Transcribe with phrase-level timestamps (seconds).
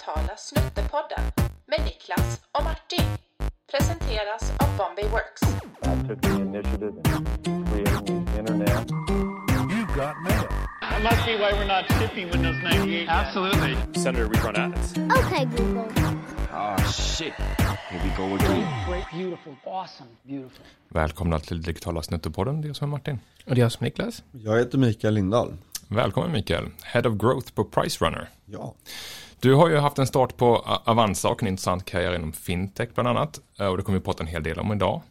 [0.00, 1.24] digitala Snuttepodden
[1.66, 3.04] med Niklas och Martin.
[3.70, 5.42] Presenteras av Bombay Works.
[5.82, 6.94] I took the initiative
[7.44, 8.90] in creating the internet.
[9.72, 10.48] You got mail.
[10.80, 13.08] That must be why we're not shipping Windows 98.
[13.08, 13.76] Absolutely.
[14.02, 14.92] Senator Rerun Adams.
[15.18, 15.88] Okay, Google.
[16.52, 17.32] Oh shit.
[17.90, 18.66] Here we go again.
[18.88, 20.64] Great, beautiful, awesome, beautiful.
[20.88, 23.20] Välkomna till Digitala Snuttepodden, det är jag som är Martin.
[23.46, 24.22] Och det är jag som är Niklas.
[24.32, 25.56] Jag heter Mikael Lindahl.
[25.88, 28.28] Välkommen Mikael, Head of Growth på Pricerunner.
[28.46, 28.74] Ja.
[29.40, 33.08] Du har ju haft en start på Avanza och en intressant karriär inom fintech bland
[33.08, 33.40] annat.
[33.58, 35.02] Eh, och det kommer vi prata en hel del om idag.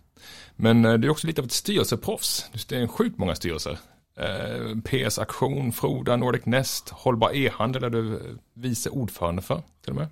[0.56, 2.46] Men eh, du är också lite av ett styrelseproffs.
[2.68, 3.80] Du en sjukt många styrelser.
[4.18, 8.22] Eh, PS Aktion, Froda, Nordic Nest, Hållbar e-handel är du
[8.54, 10.08] vice ordförande för till och med.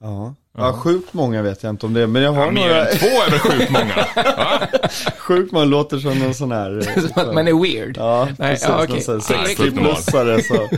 [0.00, 0.34] Ja.
[0.56, 2.98] ja, sjukt många vet jag inte om det, men jag har Ja, mer några, än
[2.98, 3.94] två är väl sjukt många?
[5.18, 6.80] Sjukt många låter som någon sån här.
[7.00, 7.96] Som att man är weird.
[7.96, 8.68] Ja, Nej, precis.
[8.68, 9.00] ja, någon okej.
[9.00, 10.40] sån här Nej, 60-plussare.
[10.42, 10.68] Så.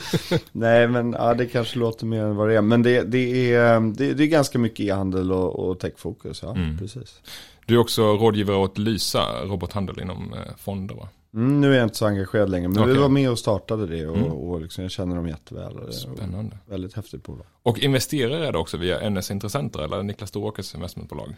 [0.53, 2.61] Nej, men ja, det kanske låter mer än vad det är.
[2.63, 6.79] Men det, det, är, det, det är ganska mycket e-handel och, och techfokus, ja, Mm.
[6.79, 7.21] precis.
[7.67, 11.09] Du är också rådgivare åt Lysa, robothandel inom eh, fonder va?
[11.35, 13.03] Mm, nu är jag inte så engagerad längre, men vi Okej.
[13.03, 14.33] var med och startade det och, Mm.
[14.33, 15.93] och liksom, jag känner dem jätteväl.
[15.93, 16.59] Spännande.
[16.67, 17.47] Väldigt häftigt bolag.
[17.63, 21.35] Och investerare är det också via NS Intressenter eller Niklas Storåkers investmentbolag.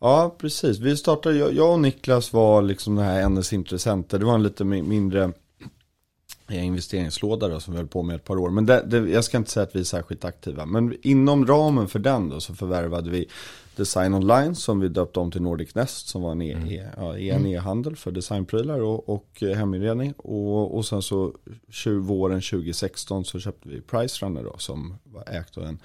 [0.00, 0.78] Ja, precis.
[0.78, 4.18] Vi startade, jag, jag och Niklas var liksom det här NS intressenter.
[4.18, 5.32] Det var en lite mi- mindre
[6.50, 8.50] investeringslåda då, som vi höll på med ett par år.
[8.50, 10.66] Men det, det, jag ska inte säga att vi är särskilt aktiva.
[10.66, 13.28] Men inom ramen för den då så förvärvade vi
[13.76, 17.16] Design Online som vi döpte om till Nordic Nest som var en e- e- ja,
[17.16, 20.12] en e-handel för designprylar och, och heminredning.
[20.12, 21.34] Och, och sen så
[21.68, 25.78] 20, våren 2016 så köpte vi Pricerunner då som var ägt av en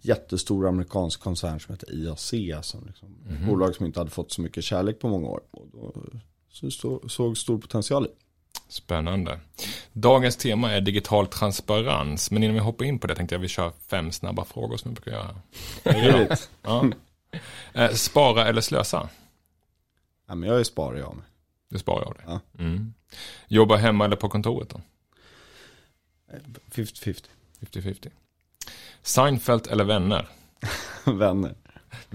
[0.00, 2.30] jättestor amerikansk koncern som heter IAC.
[2.62, 5.40] Som liksom, ett bolag som inte hade fått så mycket kärlek på många år.
[5.50, 5.94] Och då
[6.70, 8.21] så såg stor potential i.
[8.72, 9.40] Spännande.
[9.92, 12.30] Dagens tema är digital transparens.
[12.30, 14.76] Men innan vi hoppar in på det tänkte jag att vi kör fem snabba frågor
[14.76, 15.36] som vi brukar göra.
[16.62, 16.90] Ja.
[17.72, 19.08] Eh, Spara eller slösa?
[20.28, 21.24] Ja, men jag är sparar jag med.
[21.70, 22.22] Det sparar jag det.
[22.26, 22.40] Ja.
[22.64, 22.94] Mm.
[23.48, 24.80] Jobba hemma eller på kontoret då?
[26.70, 27.24] 50-50.
[27.60, 28.10] 50-50.
[29.02, 30.28] Seinfeld eller vänner?
[31.04, 31.54] Vänner.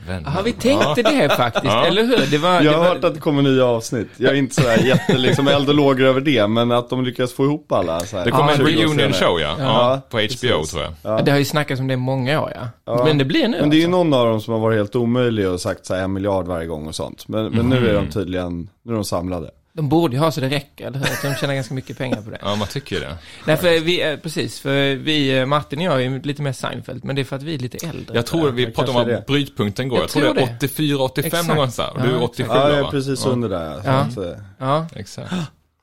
[0.08, 0.32] Vänner.
[0.36, 1.86] Ja, vi tänkte det faktiskt, Ja.
[1.86, 2.32] eller hur?
[2.32, 4.08] Det var, Jag det har var, hört att det kommer nya avsnitt.
[4.18, 6.48] Jag är inte sådär jätte liksom eld och lågor över det.
[6.48, 8.00] Men att de lyckas få ihop alla.
[8.00, 9.56] Så här, Det kommer Ja, en 20 år reunion show ja.
[9.60, 9.64] ja.
[9.64, 10.72] Ja, på HBO precis.
[10.72, 10.94] tror jag.
[11.02, 11.22] Ja.
[11.22, 12.68] det har ju snackats om det i många år, ja.
[12.86, 13.04] Ja.
[13.06, 13.98] Men det blir nu Men det är ju alltså.
[13.98, 16.68] någon av dem som har varit helt omöjlig och sagt så här en miljard varje
[16.68, 17.28] gång och sånt.
[17.28, 19.50] Men, men nu är de tydligen, nu är de samlade.
[19.78, 21.30] De borde ju ha så det räcker, eller hur?
[21.30, 22.38] De tjänar ganska mycket pengar på det.
[22.42, 23.18] Ja, man tycker ju det.
[23.46, 27.06] Nej, för vi, är- precis, för vi, eh, Martin och jag är lite mer Seinfeld,
[27.06, 28.16] men det är för att vi är lite äldre.
[28.16, 29.98] Jag tror vi pratade om var brytpunkten går.
[29.98, 31.48] Jag, Jag tror det är tror 84, 85 Exakt.
[31.48, 31.94] någon gång så här.
[31.94, 32.92] Och du är Ja, 87 Ja, jag är va?
[32.92, 33.32] precis ja.
[33.32, 33.82] under där.
[33.86, 33.92] Ja.
[33.92, 34.24] att, eh,
[34.60, 35.34] Ja, Exakt.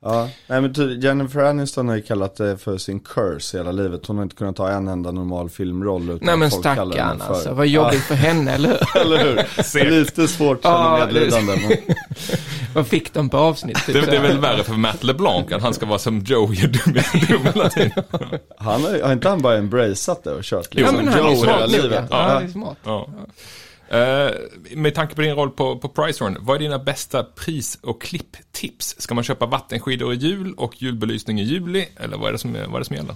[0.06, 4.06] Ja, nej men ty- Jennifer Aniston har ju kallat det för sin curse hela livet.
[4.06, 7.08] Hon har inte kunnat ta en enda normal filmroll utan nej men folk kallar stackarn
[7.08, 7.34] henne för...
[7.34, 7.52] alltså.
[7.54, 8.96] Vad jobbigt för henne, eller hur?
[9.00, 9.90] Eller hur?
[9.90, 11.56] Lite svårt att känna medlidande.
[11.68, 11.76] Men...
[12.74, 13.86] Vad fick de på avsnitt?
[13.86, 16.52] Typ Det, det är väl värre för Matt LeBlanc att han ska vara som Joe
[16.54, 16.94] gör dum,
[17.28, 18.04] dum hela tiden.
[18.58, 21.22] Han har, har inte han bara embraceat det och kört Jo, Ja, liksom men han
[21.26, 22.04] är Joe hela smart livet?
[22.10, 22.16] ja.
[22.16, 22.32] Ja.
[22.34, 22.76] Ja, det är smart.
[22.84, 23.08] Ja.
[23.88, 24.30] Eh,
[24.76, 28.94] med tanke på din roll på, på Pricerun, vad är dina bästa pris och klipptips?
[28.98, 31.86] Ska man köpa vattenskidor i jul och julbelysning i juli?
[31.96, 33.14] Eller vad är det som, vad är det som gäller?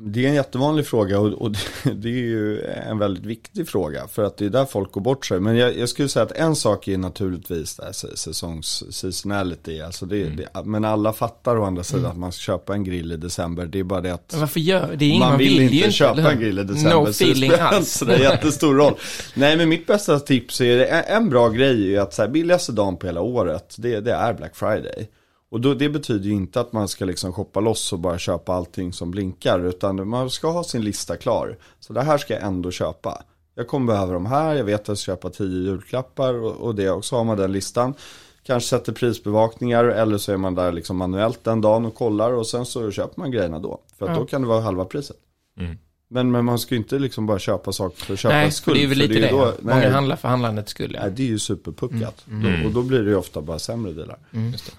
[0.00, 1.50] Det är en jättevanlig fråga och, och
[1.84, 5.00] det- det är ju en väldigt viktig fråga för att det är där folk går
[5.00, 5.40] bort sig.
[5.40, 9.80] Men jag, jag skulle säga att en sak är naturligtvis det här sä- säsongs seasonality.
[9.80, 10.36] Alltså det, Mm.
[10.36, 13.66] det, men alla fattar å andra sidan att man ska köpa en grill i december.
[13.66, 15.76] Det är bara det att Men varför gör, det är ingen man vill, ju inte
[15.76, 16.28] inte, köpa hur?
[16.30, 16.90] en grill i december.
[16.90, 17.92] No så det feeling spelar inte alls.
[17.92, 18.94] sådär jättestor roll.
[19.34, 22.96] Nej men mitt bästa tips är, en, bra grej är att så här, billigaste dagen
[22.96, 25.08] på hela året, det, det är Black Friday.
[25.50, 28.52] Och då, det betyder ju inte att man ska liksom shoppa loss och bara köpa
[28.52, 29.60] allting som blinkar.
[29.60, 31.56] Utan man ska ha sin lista klar.
[31.80, 33.22] Så det här ska jag ändå köpa.
[33.54, 36.74] Jag kommer behöva de här, jag vet att jag ska köpa tio julklappar och, och
[36.74, 36.90] det.
[36.90, 37.94] Och så har man den listan.
[38.42, 42.32] Kanske sätter prisbevakningar eller så är man där liksom manuellt den dagen och kollar.
[42.32, 43.80] Och sen så köper man grejerna då.
[43.98, 44.18] För att Ja.
[44.18, 45.16] då kan det vara halva priset.
[45.60, 45.76] Mm.
[46.10, 48.74] Men, men man ska ju inte liksom bara köpa saker för att köpa Nej, skull.
[48.74, 49.30] för det är väl lite ju det.
[49.30, 51.00] Då, Många nej, handlar för handlandets skull, ja.
[51.02, 52.24] nej, det är ju superpuckat.
[52.30, 52.62] Mm.
[52.62, 54.18] Då, och då blir det ju ofta bara sämre delar.
[54.52, 54.72] Just det.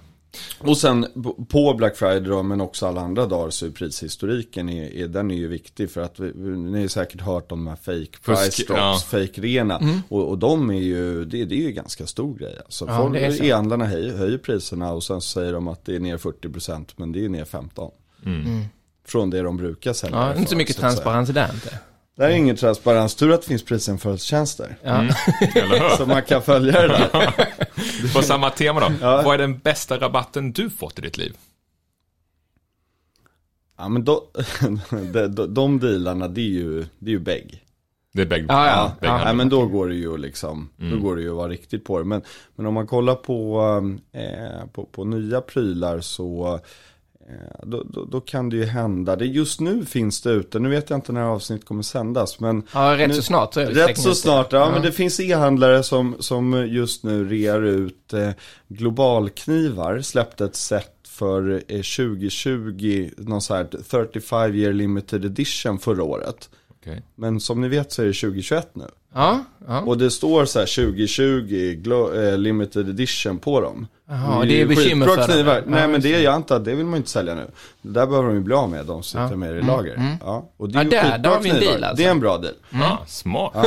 [0.60, 1.08] Och sen
[1.50, 5.32] på Black Friday då, men också alla andra dagar så är prishistoriken, är, är, den
[5.32, 8.64] är ju viktig för att vi, ni har säkert hört om de här fake price
[8.64, 9.00] drops, ja.
[9.08, 10.02] fake rena.
[10.10, 12.58] Och, och de är ju, det, det är ju ganska stor grej.
[12.66, 13.44] Alltså, Ja, folk, det är så.
[13.44, 17.26] e-handlarna höjer, höjer priserna och sen säger de att det är ner 40% men det
[17.26, 17.92] är ner 15%.
[18.26, 18.64] Mm.
[19.08, 20.18] Från det de brukar sälja.
[20.18, 21.80] Ja, inte så mycket transparens i det inte.
[22.18, 24.78] Det är ingen transparens, tur att det finns prisjämförelsetjänster.
[24.84, 25.02] Ja.
[25.40, 25.90] Hur?
[25.98, 27.34] Så man kan följa det där.
[28.14, 28.92] På samma tema då.
[29.02, 29.22] Ja.
[29.26, 31.38] Vad är den bästa rabatten du fått i ditt liv?
[33.78, 34.28] Ja men då,
[35.14, 37.64] de, de, de dealarna det är ju, det är ju bägg.
[38.14, 38.46] Det är bägge.
[38.50, 38.92] Ja, ja.
[39.02, 41.84] Ja, ja, men då går det ju liksom, då går det ju att vara riktigt
[41.84, 42.06] på det.
[42.06, 42.22] Men,
[42.56, 43.62] men om man kollar på,
[44.12, 46.60] eh, på, på nya prylar så eh,
[47.64, 49.16] då, då, då kan det ju hända.
[49.16, 52.40] Det just nu finns det ute, nu vet jag inte när avsnittet kommer sändas.
[52.40, 55.84] Men Ja, rätt nu, så snart så Rätt så snart, ja, men det finns e-handlare
[55.84, 58.30] som, som just nu rear ut eh,
[58.68, 60.02] globalknivar.
[60.02, 66.50] Släppte ett set för eh, 2020, någon så här 35 year limited edition förra året.
[66.82, 67.04] Okej.
[67.16, 68.86] Men som ni vet så är det 2021 nu.
[69.14, 69.82] Ja, ja.
[69.82, 73.88] Och det står så här 2020 glo- eh, limited edition på dem.
[74.10, 75.56] Jaha, det är bekymmer för knivar.
[75.56, 76.20] Ja, Nej men det, det.
[76.22, 77.48] jag antar att det vill man inte sälja nu.
[77.82, 80.18] Det där behöver de ju bli av med, de som sitter med i lager.
[80.26, 81.96] Ja, och det är Ja, ju där- där har vi en deal, alltså.
[81.98, 82.54] Det är en bra deal.
[82.74, 83.52] Ah, smart.
[83.56, 83.64] Ja.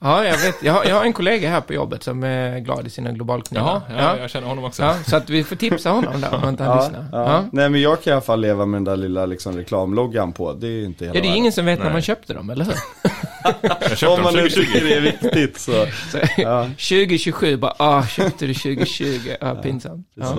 [0.00, 0.62] Ja, jag vet.
[0.62, 3.82] Jag har, jag har en kollega här på jobbet som är glad i sina globalknivar.
[3.90, 4.82] Jaha, ja, jag känner honom också.
[4.82, 7.06] Ja, så att vi får tipsa honom där om inte han Ja, lyssnar.
[7.12, 7.32] ja.
[7.32, 7.44] Ja.
[7.52, 10.52] Nej men jag kan i alla fall leva med den där lilla liksom, reklamloggan på.
[10.52, 11.36] Det är ju inte hela Ja, det är världen.
[11.38, 11.92] ingen som vet när Nej.
[11.92, 14.08] man köpte dem, eller hur?
[14.08, 14.60] Om man nu 2020.
[14.60, 15.72] tycker det är viktigt så.
[16.12, 16.62] Så, Ja.
[16.64, 19.30] 2027, bara, ah, köpte du 2020?
[19.40, 20.06] Ja, pinsamt.
[20.14, 20.36] Ja.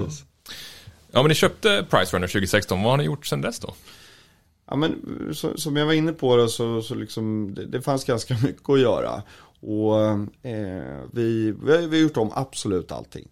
[1.11, 2.83] Ja, men ni köpte Price Runner 2016.
[2.83, 3.73] Vad har ni gjort sedan dess då?
[4.69, 4.95] Ja men
[5.33, 8.69] så, som jag var inne på då, så, så liksom, det, det fanns ganska mycket
[8.69, 9.23] att göra.
[9.61, 9.99] Och
[10.49, 13.27] eh, vi, vi, har, vi har gjort om absolut allting.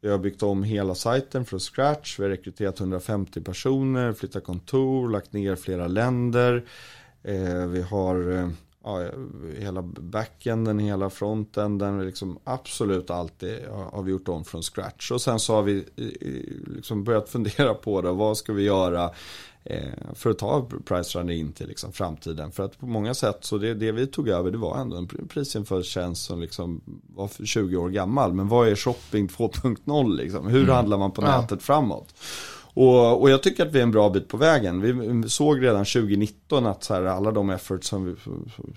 [0.00, 2.18] Vi har byggt om hela sajten från scratch.
[2.18, 6.64] Vi har rekryterat 150 personer, flyttat kontor, lagt ner flera länder.
[7.22, 8.48] Eh, vi har eh,
[8.84, 9.06] ja,
[9.58, 15.10] hela backenden, hela frontenden, liksom absolut allt det har vi gjort om från scratch.
[15.10, 15.84] Och sen så har vi
[16.66, 19.10] liksom börjat fundera på det, vad ska vi göra
[19.64, 19.82] eh,
[20.14, 22.52] för att ta price in till liksom framtiden.
[22.52, 25.08] För att på många sätt så det, det vi tog över det var ändå en
[25.08, 26.80] pr- prisjämförelsetjänst som liksom
[27.14, 28.32] var för 20 år gammal.
[28.32, 30.46] Men vad är shopping 2.0 liksom?
[30.48, 31.40] Hur handlar man på Ja.
[31.40, 32.14] nätet framåt?
[32.74, 34.80] Och, och jag tycker att vi är en bra bit på vägen.
[34.80, 38.14] Vi såg redan 2019 att så här, alla de efforts som vi,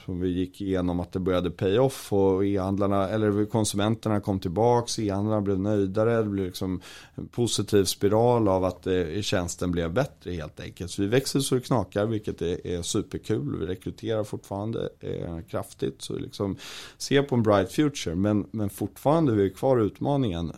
[0.06, 5.00] som vi gick igenom att det började pay off och e-handlarna, eller konsumenterna kom tillbaks,
[5.00, 6.82] e-handlarna blev nöjdare, det blev liksom
[7.16, 10.92] en positiv spiral av att eh, tjänsten blev bättre helt enkelt.
[10.92, 13.58] Så vi växer så det knakar, vilket är, är superkul.
[13.60, 16.58] Vi rekryterar fortfarande eh, kraftigt, så liksom
[16.98, 20.52] ser på en bright future, men, men fortfarande är vi kvar utmaningen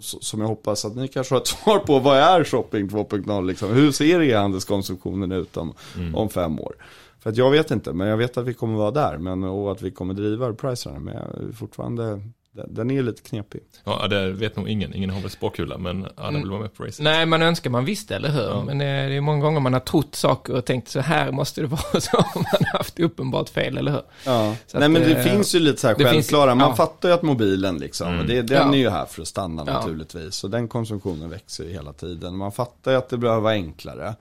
[0.00, 1.98] som jag hoppas att ni kanske har ett svar på.
[1.98, 3.74] Vad är shopping 2.0 liksom?
[3.74, 5.74] Hur ser e-handelskonsumtionen ut om,
[6.14, 6.74] om fem år?
[7.20, 9.18] För att jag vet inte, men jag vet att vi kommer vara där.
[9.18, 10.98] Men, och att vi kommer driva pricerna.
[10.98, 12.22] Men jag, fortfarande,
[12.52, 13.60] den, är lite knepig.
[13.84, 14.94] Ja, det vet nog ingen.
[14.94, 17.04] Ingen har väl spåkula, men alla vill vara med på racet.
[17.04, 18.62] Nej, man önskar man visste, eller hur?
[18.62, 21.60] Men eh, det är många gånger man har trott saker och tänkt så här måste
[21.60, 24.02] det vara, så har man haft uppenbart fel, eller hur?
[24.24, 24.56] Ja.
[24.66, 26.54] Så Nej att, men det eh, finns ju lite så här det finns- självklara.
[26.54, 26.76] Man ja.
[26.76, 28.74] fattar ju att mobilen liksom, och det, den Ja.
[28.74, 29.72] är ju här för att stanna Ja.
[29.72, 30.34] naturligtvis.
[30.34, 32.36] Så den konsumtionen växer ju hela tiden.
[32.36, 34.14] Man fattar ju att det behöver vara enklare.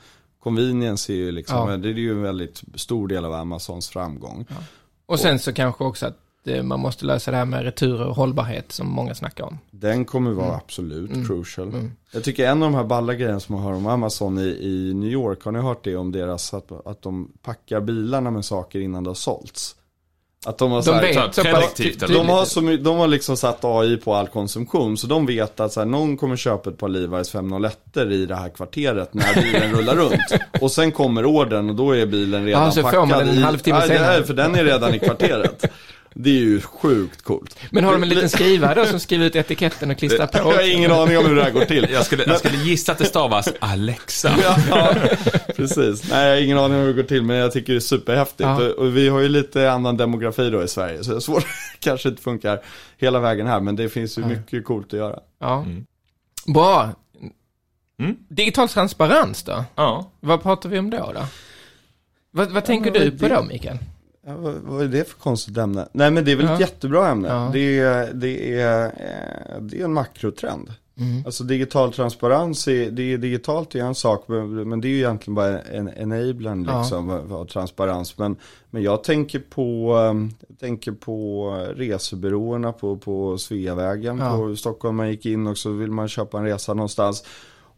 [0.44, 1.78] Convenience är ju liksom, Ja.
[1.78, 4.46] det är ju en väldigt stor del av Amazons framgång.
[5.06, 6.18] Och sen så kanske också att
[6.64, 9.58] man måste lösa det här med returer och hållbarhet som många snackar om.
[9.72, 10.58] Den kommer vara Mm.
[10.66, 11.90] absolut crucial.
[12.12, 14.94] Jag tycker en av de här balla grejerna som man hör om Amazon i, i
[14.94, 18.80] New York, har ni hört det om deras, att, att de packar bilarna med saker
[18.80, 19.74] innan det har sålts?
[20.46, 23.66] Att de har De här, vet så här de har, så, de har liksom satt
[23.66, 26.90] AI på all konsumtion, så de vet att så här, någon kommer köpa ett par
[26.90, 30.42] Levi's 501 i det här kvarteret när bilen rullar runt.
[30.62, 33.30] Och sen kommer ordern och då är bilen redan Ja, så får packad man den
[33.30, 33.42] en i...
[33.42, 34.24] halvtimme senare.
[34.24, 35.66] För den är redan i kvarteret.
[36.20, 37.60] Det är ju sjukt coolt.
[37.72, 40.38] Men har de en liten skrivare då som skriver ut etiketten och klistrar på?
[40.38, 41.88] Jag har ingen aning om hur det här går till.
[41.92, 44.36] Jag skulle, jag skulle gissa att det stavas Alexa.
[44.70, 44.96] Ja,
[45.56, 46.10] precis.
[46.10, 47.80] Nej, jag har ingen aning om hur det går till, men jag tycker det är
[47.80, 48.40] superhäftigt.
[48.40, 48.70] Ja.
[48.70, 51.46] Och, vi har ju lite annan demografi då i Sverige, så det är svårt,
[51.80, 52.62] kanske inte funkar
[52.98, 55.20] hela vägen här, men det finns ju mycket coolt att göra.
[55.40, 55.66] Ja.
[56.54, 56.90] Bra.
[58.00, 58.16] Mm.
[58.30, 59.64] Digital transparens då?
[59.76, 60.12] Ja.
[60.20, 61.12] Vad pratar vi om då?
[61.16, 61.26] då?
[62.32, 63.78] Vad, vad tänker du på då, Mikael?
[64.28, 65.88] Ja, vad, vad är det för konstigt ämne?
[65.92, 66.60] Nej, men det är väl ett Ja.
[66.60, 67.28] jättebra ämne.
[67.28, 67.50] Ja.
[67.54, 70.70] Det, är, det, är, eh, det är en makrotrend.
[71.00, 71.26] Mm.
[71.26, 74.98] Alltså digital transparens, är, det är digitalt är en sak, men, men det är ju
[74.98, 76.80] egentligen bara en enablen Ja.
[76.80, 78.18] liksom, av- av transparens.
[78.18, 78.36] Men,
[78.70, 84.38] men jag tänker på, ehm, jag tänker på resebyråerna på, på Sveavägen Ja.
[84.38, 84.96] på Stockholm.
[84.96, 87.24] Man gick in och så vill man köpa en resa någonstans.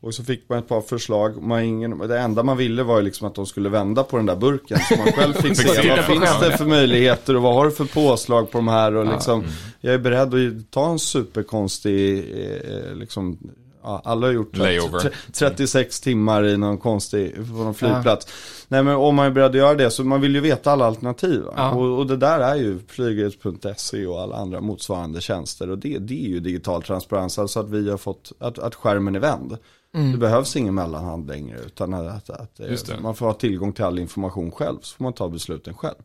[0.02, 1.42] Och så fick man ett par förslag.
[1.44, 4.26] Man ingen, det enda man ville var ju liksom att de skulle vända på den
[4.26, 4.80] där burken.
[4.90, 7.86] Så man själv fick se vad finns det för möjligheter och vad har du för
[7.86, 8.96] påslag på de här.
[8.96, 9.12] Och Ja.
[9.12, 9.44] liksom,
[9.82, 13.38] Jag är beredd att ta en superkonstig, eh, liksom,
[13.84, 15.00] ja, alla har gjort Layover.
[15.00, 18.28] tre- 36 timmar i någon konstig, på någon flygplats.
[18.68, 20.86] Nej men om man är beredd att göra det så man vill ju veta alla
[20.86, 21.44] alternativ.
[21.56, 21.72] Ja.
[21.72, 25.70] Och, och det där är ju flyget.se och alla andra motsvarande tjänster.
[25.70, 29.16] Och det, det är ju digital transparens, alltså att vi har fått, att, att skärmen
[29.16, 29.58] är vänd.
[29.92, 34.00] Det behövs ingen mellanhand längre utan att, att, att man får ha tillgång till all
[34.00, 35.96] information själv så får man ta besluten själv.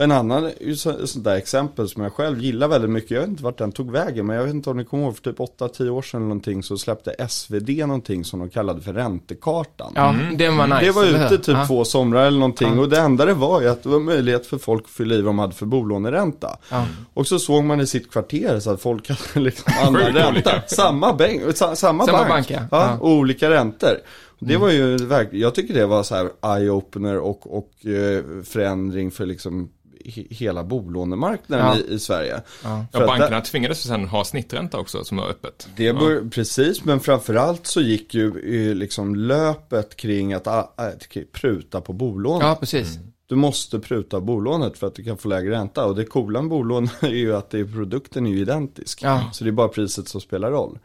[0.00, 3.58] En annan, sånt där exempel som jag själv gillar väldigt mycket, jag vet inte vart
[3.58, 6.02] den tog vägen, men jag vet inte om ni kommer ihåg, för typ 8-10 år
[6.02, 9.92] sedan eller någonting så släppte SvD någonting som de kallade för räntekartan.
[9.94, 10.80] Ja, den var nice.
[10.80, 11.66] det var ute typ ja.
[11.66, 12.80] två somrar eller någonting Ja.
[12.80, 15.22] och det enda det var ju att det var möjlighet för folk att fylla i
[15.22, 16.58] vad de hade för bolåneränta.
[16.70, 16.86] Ja.
[17.14, 20.62] Och så såg man i sitt kvarter så att folk hade liksom annan Sjukt ränta.
[20.66, 22.60] Samma, bank, sa, samma, Samma bank, bank, ja.
[22.70, 22.86] ja.
[22.90, 22.98] Ja.
[22.98, 23.96] och olika räntor.
[24.42, 24.98] Det var ju
[25.32, 29.70] jag tycker det var så här eye-opener och, och eh, förändring för liksom
[30.30, 31.76] hela bolånemarknaden Ja.
[31.76, 32.34] i, i Sverige.
[32.64, 32.84] Ja.
[32.92, 35.68] För Ja, att bankerna där- tvingades sen ha snittränta också som var öppet.
[35.76, 38.26] Det bör, precis, men framförallt så gick ju
[38.70, 40.46] eh, liksom löpet kring att
[41.08, 42.46] kring pruta på bolånet.
[42.48, 42.98] ja, precis.
[43.26, 45.84] Du måste pruta bolånet för att du kan få lägre ränta.
[45.86, 49.02] Och det coola med bolån är ju att det, är- produkten är ju identisk.
[49.02, 49.22] Ja.
[49.32, 50.78] Så det är bara priset som spelar roll.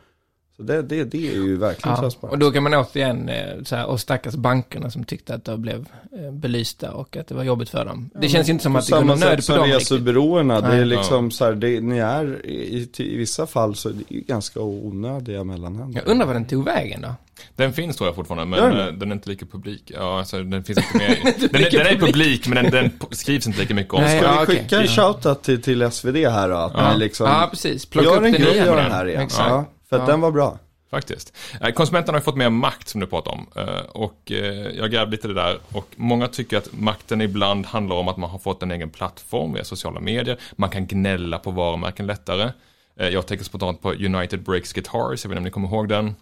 [0.58, 2.34] Så det, det, det är ju verkligen Ja, transparent.
[2.34, 5.62] och då kan man återigen, eh, så här, och stackars bankerna som tyckte att de
[5.62, 5.86] blev
[6.20, 8.10] eh, belysta och att det var jobbigt för dem.
[8.22, 9.56] Det känns ju inte som På att det går samma någon nöd sätt på som
[9.56, 9.92] dem riktigt.
[9.92, 10.62] resebyråerna.
[10.62, 13.94] Det är liksom så här, det, ni är i, i, i vissa fall så är
[13.94, 16.02] det ju ganska onödiga mellanhänder.
[16.06, 17.16] Jag undrar vad den tog vägen då?
[17.56, 18.88] Den finns tror jag fortfarande, Gör men den?
[18.88, 19.92] eh, den är inte lika publik.
[19.96, 21.34] Ja, alltså den finns inte med.
[21.52, 24.02] den, är, den är publik, men den, den skrivs inte lika mycket om.
[24.02, 26.56] Nej, Ska ja, vi skicka en shoutout till, till SvD här då?
[26.56, 26.94] Att Ja.
[26.96, 27.86] liksom, Ja, precis.
[27.86, 29.22] Plocka gör upp en det grej av med den här igen.
[29.22, 29.50] Exakt.
[29.50, 30.08] Ja, för att Ja.
[30.12, 30.60] den var bra.
[30.92, 31.34] Faktiskt.
[31.62, 33.48] Eh, Konsumenterna har ju fått mer makt som du pratar om.
[33.56, 34.38] Eh, Och eh,
[34.78, 35.60] jag grävde lite det där.
[35.72, 39.54] Och många tycker att makten ibland handlar om att man har fått en egen plattform
[39.54, 40.38] via sociala medier.
[40.56, 42.52] Man kan gnälla på varumärken lättare.
[42.98, 46.16] Jag tänker spontant på United Breaks Guitars, jag vet inte om ni kommer ihåg den.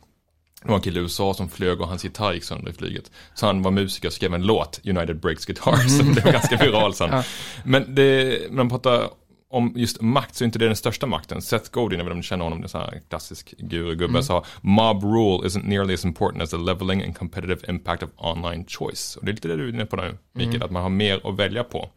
[0.62, 3.12] Det var en kille i USA som flög och hans gitarr gick sönder i flyget.
[3.34, 6.00] Så han var musiker och skrev en låt, United Breaks Guitars.
[6.16, 7.24] Det var ganska viral sen.
[7.64, 9.10] Men det, när man pratar
[9.54, 11.42] om just makt så är inte det den största makten.
[11.42, 14.46] Seth Godin, jag vet inte om ni känner honom, det är en klassisk gurugubbe, sa
[14.62, 19.16] Mob rule isn't nearly as important as the leveling and competitive impact of online choice.
[19.16, 21.22] Och det är lite det du är inne på nu, Mikael, att man har mer
[21.28, 21.90] att välja på.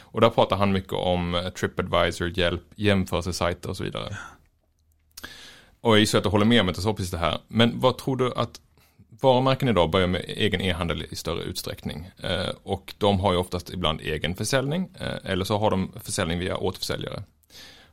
[0.00, 4.16] Och där pratar han mycket om eh, Tripadvisor, hjälp, jämförelsesajter och så vidare.
[5.80, 7.38] Och jag gissar att du håller med om att jag sa precis det här.
[7.48, 8.60] Men vad tror du att
[9.20, 12.10] varumärken idag börjar med egen e-handel i större utsträckning.
[12.22, 14.88] Eh, och de har ju oftast ibland egen försäljning.
[15.00, 17.22] Eh, eller så har de försäljning via återförsäljare.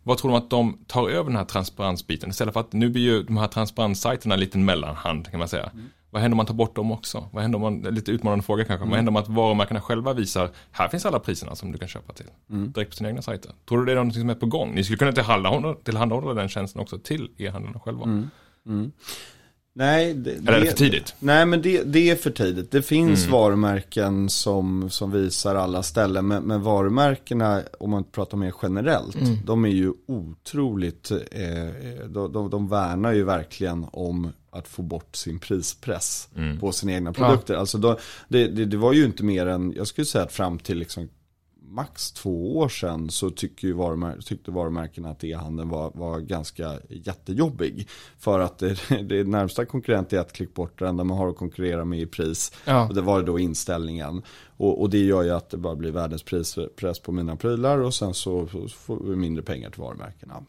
[0.04, 2.30] Vad tror du att de tar över den här transparensbiten?
[2.30, 5.72] Istället för att nu blir ju de här transparenssajterna en liten mellanhand kan man säga.
[6.10, 7.30] Vad händer om man tar bort dem också?
[7.32, 10.50] Vad händer om man, lite utmanande fråga kanske, vad händer om att varumärkena själva visar,
[10.72, 12.26] här finns alla priserna som du kan köpa till.
[12.68, 13.52] Direkt på sina egna sajter.
[13.70, 14.76] Tror du det är någonting som är på gång?
[14.76, 18.06] Ni skulle kunna tillhandahålla, tillhandahålla den tjänsten också till e-handlarna själva.
[19.76, 21.16] Nej, det, Eller är det för tidigt?
[21.20, 22.72] Nej, men det, det är för tidigt.
[22.72, 23.32] Det finns Mm.
[23.32, 26.28] varumärken som, som visar alla ställen.
[26.28, 29.38] Men, men varumärkena, om man pratar mer generellt, Mm.
[29.46, 35.16] de är ju otroligt, eh, de, de, de värnar ju verkligen om att få bort
[35.16, 36.60] sin prispress Mm.
[36.60, 37.56] på sina egna produkter.
[37.56, 40.60] Alltså då, det, det, det var ju inte mer än, jag skulle säga att fram
[40.60, 41.10] till liksom
[41.68, 46.80] max två år sedan så tycker ju varumär- tyckte varumärkena att e-handeln var, var ganska
[46.90, 47.88] jättejobbig.
[48.20, 51.38] För att det, det närmsta konkurrent är att klick bort det enda man har att
[51.38, 52.52] konkurrera med i pris.
[52.66, 52.88] Ja.
[52.88, 54.22] Och det var då inställningen.
[54.58, 57.94] Och, och det gör ju att det bara blir världens prispress på mina prylar och
[57.94, 60.44] sen så, så får vi mindre pengar till varumärkena.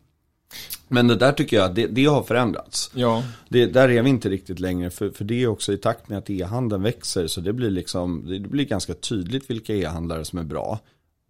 [0.88, 2.90] Men det där tycker jag, det, det har förändrats.
[2.94, 3.22] Ja.
[3.48, 6.18] Det, där är vi inte riktigt längre, för, för det är också i takt med
[6.18, 10.44] att e-handeln växer, så det blir, liksom, det blir ganska tydligt vilka e-handlare som är
[10.44, 10.80] bra.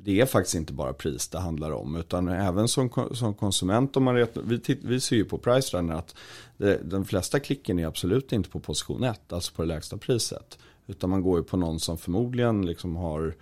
[0.04, 4.04] Det är faktiskt inte bara pris det handlar om, utan även som, som konsument, om
[4.04, 6.14] man rätt, vi, titt, vi ser ju på Pricerunner att
[6.56, 10.58] det, de flesta klicken är absolut inte på position 1, alltså på det lägsta priset.
[10.86, 13.34] Utan man går ju på någon som förmodligen liksom har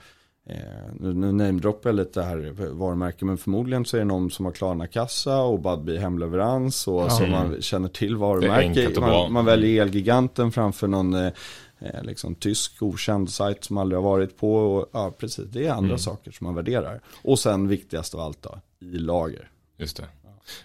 [0.47, 0.57] Eh,
[1.01, 4.53] nu nu namedroppar jag lite här varumärken men förmodligen så är det någon som har
[4.53, 9.01] Klarna-kassa och Budbee hemleverans och som man känner till varumärke.
[9.01, 11.33] Man, man väljer Elgiganten framför någon eh,
[11.85, 14.55] eh, liksom tysk okänd sajt som aldrig har varit på.
[14.57, 15.45] Och, ja, precis.
[15.51, 15.99] Det är andra Mm.
[15.99, 17.01] saker som man värderar.
[17.25, 19.51] Och sen viktigast av allt då, i lager.
[19.79, 20.05] Just det.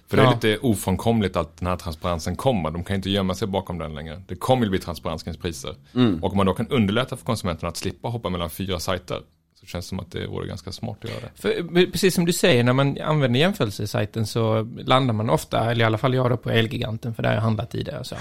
[0.08, 0.34] För det är Ja.
[0.34, 2.72] lite ofrånkomligt att den här transparensen kommer.
[2.72, 4.22] De kan inte gömma sig bakom den längre.
[4.28, 5.76] Det kommer ju bli transparens kring priser.
[6.22, 9.22] Och om man då kan underlätta för konsumenterna att slippa hoppa mellan fyra sajter.
[9.60, 11.42] Så känns det som att det vore ganska smart att göra det.
[11.42, 15.86] För, precis som du säger, när man använder jämförelsesajten så landar man ofta, eller i
[15.86, 18.04] alla fall jag då på Elgiganten, för där har jag handlat tidigare.
[18.04, 18.16] Så.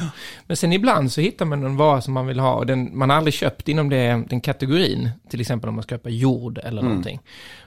[0.47, 3.11] Men sen ibland så hittar man en vara som man vill ha och den, man
[3.11, 5.11] har aldrig köpt inom det, den kategorin.
[5.31, 7.21] Till exempel om man ska köpa jord eller någonting.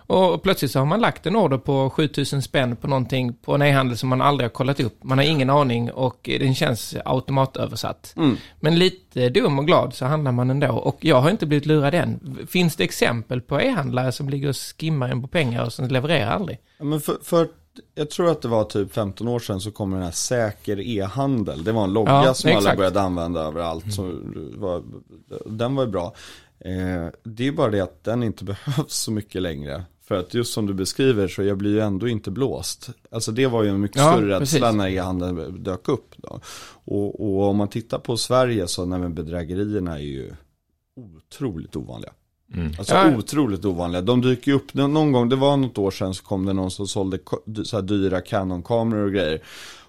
[0.10, 3.62] Och plötsligt så har man lagt en order på 7000 spänn på någonting på en
[3.62, 5.04] e-handel som man aldrig har kollat upp.
[5.04, 8.16] Man har ingen aning och den känns automatöversatt.
[8.60, 10.72] Men lite dum och glad så handlar man ändå.
[10.72, 12.38] Och jag har inte blivit lurad än.
[12.50, 16.32] Finns det exempel på e-handlare som ligger och skimmar en på pengar och som levererar
[16.32, 16.58] aldrig?
[16.78, 17.48] Ja, men för, för,
[17.96, 21.64] jag tror att det var typ 15 år sedan så kom den här säker e-handel.
[21.64, 22.78] Det var en logga Ja, som alla exakt.
[22.78, 23.94] började använda överallt.
[23.94, 24.20] Så
[24.56, 24.84] var,
[25.46, 26.14] den var ju bra.
[26.66, 29.84] Eh, det är bara det att den inte behövs så mycket längre.
[30.10, 32.90] För att just som du beskriver så jag blir ju ändå inte blåst.
[33.12, 34.78] Alltså det var ju en mycket Ja, större rädsla precis.
[34.78, 36.14] när e-handeln dök upp.
[36.18, 36.40] Då.
[36.86, 40.32] Och, och om man tittar på Sverige så nej, bedrägerierna är ju
[40.96, 42.12] otroligt ovanliga.
[42.54, 42.72] Mm.
[42.78, 43.18] Alltså Ja.
[43.18, 44.02] otroligt ovanliga.
[44.02, 46.54] De dyker ju upp, nå- någon gång, det var något år sedan så kom det
[46.54, 47.20] någon som sålde
[47.64, 49.42] så här dyra Canon-kameror och grejer.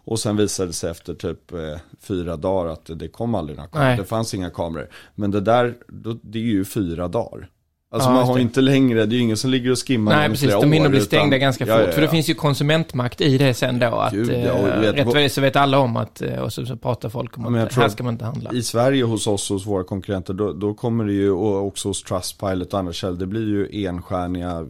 [0.04, 1.58] Och sen visade det sig efter typ eh,
[2.00, 3.88] fyra dagar att det, det kom aldrig några kameror.
[3.88, 3.96] Nej.
[3.98, 4.88] Det fanns inga kameror.
[5.14, 7.48] Men det där, då, det är ju fyra dagar.
[7.92, 8.40] Alltså Ja, man har det.
[8.42, 10.50] inte längre, det är ju ingen som ligger och skimmar Nej, precis.
[10.52, 11.86] De hinner bli stängda utan- ganska Ja, fort.
[11.86, 12.10] ja, För det ja.
[12.10, 13.86] finns ju konsumentmakt i det sen då.
[13.86, 16.66] Att, Gud, ja, eh, vet, rätt är så vet alla om att, eh, och så,
[16.66, 18.50] så pratar folk om Ja, att här ska man inte handla.
[18.52, 21.88] I Sverige hos oss och hos våra konkurrenter, då, då kommer det ju, och också
[21.88, 24.66] hos Trustpilot och andra källor, det blir ju enstjärniga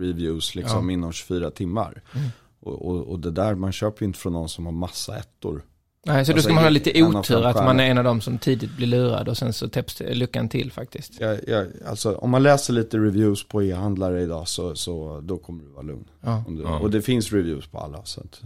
[0.00, 2.02] reviews liksom inom 24 timmar.
[2.14, 2.28] Mm.
[2.62, 5.62] Och, och, och det där, man köper ju inte från någon som har massa ettor.
[6.06, 8.20] Nej, så då Alltså, ska man ha lite otur att man är en av dem
[8.20, 11.12] som tidigt blir lurad och sen så täpps luckan till faktiskt.
[11.20, 15.64] Jag, jag, alltså, om man läser lite reviews på e-handlare idag så, så då kommer
[15.64, 16.04] du vara lugn.
[16.20, 16.44] Ja.
[16.48, 16.78] Du, Ja.
[16.78, 18.04] Och det finns reviews på alla.
[18.04, 18.42] Så att,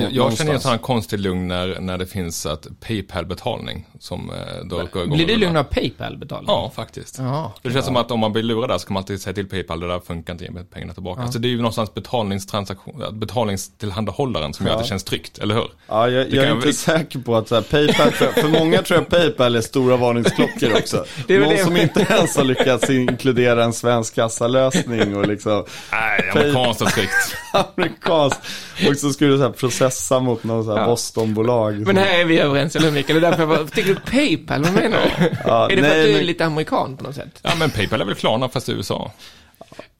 [0.00, 3.86] Ja, jag, känner ju en sån här konstig lugn när, när det finns att Paypal-betalning
[3.98, 5.16] som eh, då går igång.
[5.16, 6.44] Blir du lugn av Paypal-betalning?
[6.48, 7.18] Ja, faktiskt.
[7.18, 7.52] Ja.
[7.62, 9.48] Det känns som att om man blir lurad där så kan man alltid säga till
[9.48, 11.22] Paypal, det där funkar inte, ge mig pengarna tillbaka.
[11.22, 15.64] Alltså det är ju någonstans betalningstransaktion, betalningstillhandahållaren som gör att det känns tryggt, eller hur?
[15.88, 18.48] Ja, jag, jag är jag inte väl- säker på att så här, Paypal, jag- för
[18.48, 21.04] många tror jag Paypal är stora varningsklockor också.
[21.26, 21.64] Det är väl Någon det.
[21.64, 27.36] som inte ens har lyckats inkludera en svensk kassalösning och liksom Nej, amerikanskt och tryggt.
[27.76, 28.40] amerikanskt.
[28.88, 30.86] Och så skulle du så här processa mot någon så här Ja.
[30.86, 31.74] Bostonbolag.
[31.86, 33.20] Men här är vi överens, eller hur Mikael?
[33.20, 34.62] Det är därför jag bara, tycker du Paypal?
[34.62, 35.36] Vad menar du?
[35.44, 37.40] Ja, är det för nej, att du är men- lite amerikan på något sätt?
[37.42, 39.10] Ja, men Paypal är väl Klarna fast i USA.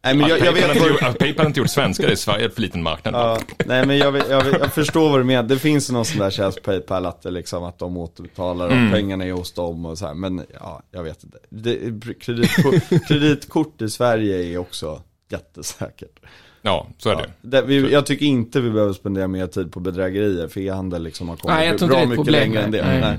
[0.05, 2.61] Nej, men jag, jag vet inte att Paypal inte gjort svenska, det är Sverige, för
[2.61, 3.15] liten marknad.
[3.15, 5.43] ja, nej men jag, vet- jag, vet- jag förstår vad du menar.
[5.43, 8.93] Det finns någon sån där tjänst Paypal att det liksom att de återbetalar och Mm.
[8.93, 10.15] pengarna är hos dem och så här.
[10.15, 11.39] Men ja, jag vet inte.
[11.49, 11.79] Det,
[12.21, 12.75] kreditkort,
[13.09, 16.19] kreditkort i Sverige är också jättesäkert.
[16.63, 17.31] Ja, så är det.
[17.41, 21.29] Det, vi, jag tycker inte vi behöver spendera mer tid på bedrägerier, för e-handel liksom
[21.29, 22.41] har kommit Nej, jag tror bra det är ett mycket problem.
[22.53, 22.85] längre än det.
[22.87, 23.01] Nej.
[23.01, 23.19] Nej.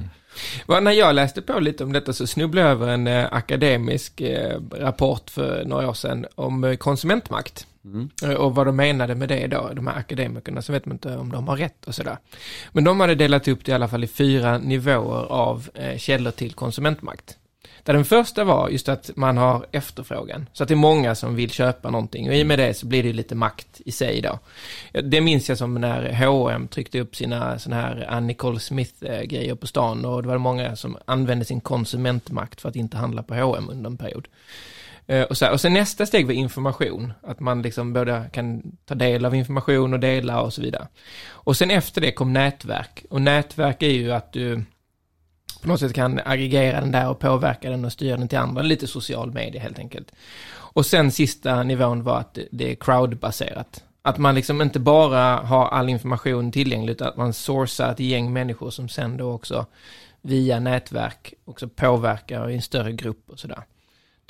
[0.66, 4.22] Va, när jag läste på lite om detta så snubblade jag över en eh, akademisk
[4.22, 7.68] eh, rapport för några år sedan om eh, konsumentmakt.
[8.24, 11.18] Eh, Och vad de menade med det då, de här akademikerna, så vet man inte
[11.18, 12.18] om de har rätt och sådär.
[12.72, 16.54] Men de hade delat upp det i alla fall i fyra nivåer av källor till
[16.54, 17.38] konsumentmakt.
[17.84, 20.50] Där den första var just att man har efterfrågan.
[20.54, 22.86] Så att det är många som vill köpa någonting och i och med det så
[22.86, 24.40] blir det lite makt i sig då.
[25.02, 29.68] Det minns jag som när H&M tryckte upp sina sådana här Ann Nicole Smith-grejer på
[29.68, 33.70] stan och det var många som använde sin konsumentmakt för att inte handla på H&M
[33.70, 34.28] under en period.
[35.08, 38.78] Eh, och, så här, och sen nästa steg var information, att man liksom både kan
[38.86, 40.88] ta del av information och dela och så vidare.
[41.30, 44.64] Och sen efter det kom nätverk, och nätverk är ju att du
[45.64, 48.62] på något sätt kan aggregera den där och påverka den och styra den till andra,
[48.62, 50.12] lite social media helt enkelt.
[50.56, 53.84] Och sen sista nivån var att det- är crowdbaserat.
[54.02, 58.34] Att man liksom inte bara har all information tillgänglig, utan att man sourcar ett gäng
[58.34, 59.66] människor som sen då också
[60.22, 63.64] via nätverk också påverkar i en större grupp och sådär.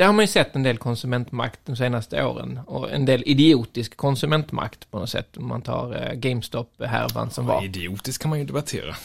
[0.04, 3.98] Där har man ju sett en del konsumentmakt de senaste åren och en del idiotisk
[3.98, 5.38] konsumentmakt på något sätt.
[5.38, 7.64] Om man tar eh, GameStop-härvan som var.
[7.66, 8.96] Idiotiskt kan man ju debattera.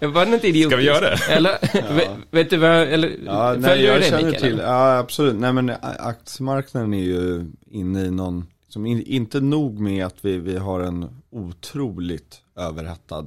[0.00, 0.70] Var den inte idiotisk?
[0.70, 1.32] Ska vi göra det?
[1.32, 1.58] Eller,
[1.94, 4.42] vet, vet du vad, eller Ja, nej, jag du det känner Mikael?
[4.42, 5.34] till, ja absolut.
[5.36, 10.16] Nej men a- aktiemarknaden är ju inne i någon, som in, inte nog med att
[10.24, 13.26] vi, vi har en otroligt överhettad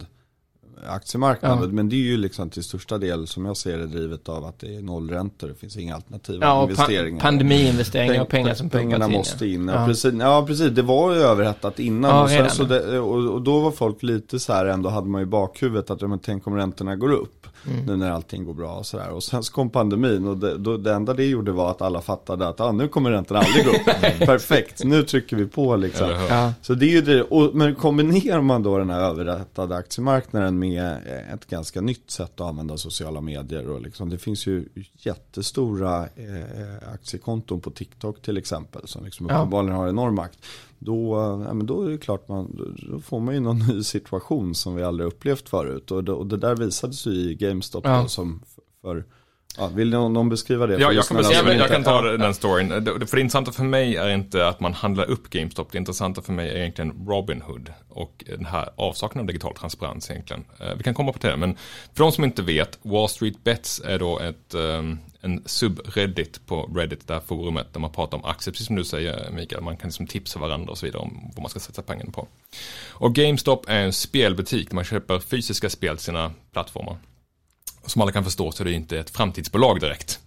[0.88, 1.60] aktiemarknad.
[1.63, 1.67] Ja.
[1.67, 4.60] Men det är ju liksom till största del som jag ser det drivet av att
[4.60, 5.48] det är nollräntor.
[5.48, 7.19] Det finns inga alternativa Ja, och pa- investeringar.
[7.21, 9.67] pandemiinvesteringar och Peng- pengar som Pengarna måste in.
[9.67, 9.86] Ja.
[9.86, 12.24] Precis, ja precis, det var ju överhettat innan.
[12.24, 15.21] Och, sen så det, och, och då var folk lite så här ändå, hade man
[15.21, 17.48] ju bakhuvudet att ja, men tänk om räntorna går upp.
[17.67, 17.86] Mm.
[17.86, 19.10] Nu när allting går bra och sådär.
[19.10, 22.02] Och sen så kom pandemin och det, då, det enda det gjorde var att alla
[22.02, 23.86] fattade att ah, nu kommer räntorna aldrig gå upp.
[24.19, 26.10] Perfekt, nu trycker vi på liksom.
[26.62, 30.75] Så det är ju det, och, men kombinerar man då den här överrättade aktiemarknaden med
[30.78, 34.66] eh, ett ganska nytt sätt att använda sociala medier och liksom, det finns ju
[35.20, 39.38] jättestora eh, aktiekonton på TikTok till exempel som liksom Ja.
[39.38, 40.40] uppenbarligen har enorm makt.
[40.80, 41.16] Då,
[41.48, 44.56] ja, men då är det klart man, då- då får man ju någon ny situation
[44.56, 48.02] som vi aldrig upplevt förut och det, och det där visades ju i GameStop Ja.
[48.02, 48.42] då, som
[48.82, 49.06] för,
[49.58, 50.78] ja, vill någon, någon beskriva det?
[50.80, 52.70] Ja, jag kan, beskriva, jag kan ta den storyn.
[52.70, 55.72] Det, för det intressanta för mig är inte att man handlar upp GameStop.
[55.72, 60.46] Det intressanta för mig är egentligen Robinhood och den här avsaknaden av digital transparens egentligen.
[60.60, 61.56] Eh, Vi kan komma på det, men
[61.94, 66.72] för de som inte vet, Wall Street Bets är då ett, ehm, en subreddit på
[66.76, 69.78] Reddit, det här forumet där man pratar om aktier, precis som du säger Mikael, man
[69.78, 72.28] kan liksom tipsa varandra och så vidare om vad man ska satsa pengarna på.
[72.89, 76.98] Och GameStop är en spelbutik där man köper fysiska spel till sina plattformar
[77.86, 80.19] som alla kan förstå så är det inte ett framtidsbolag direkt.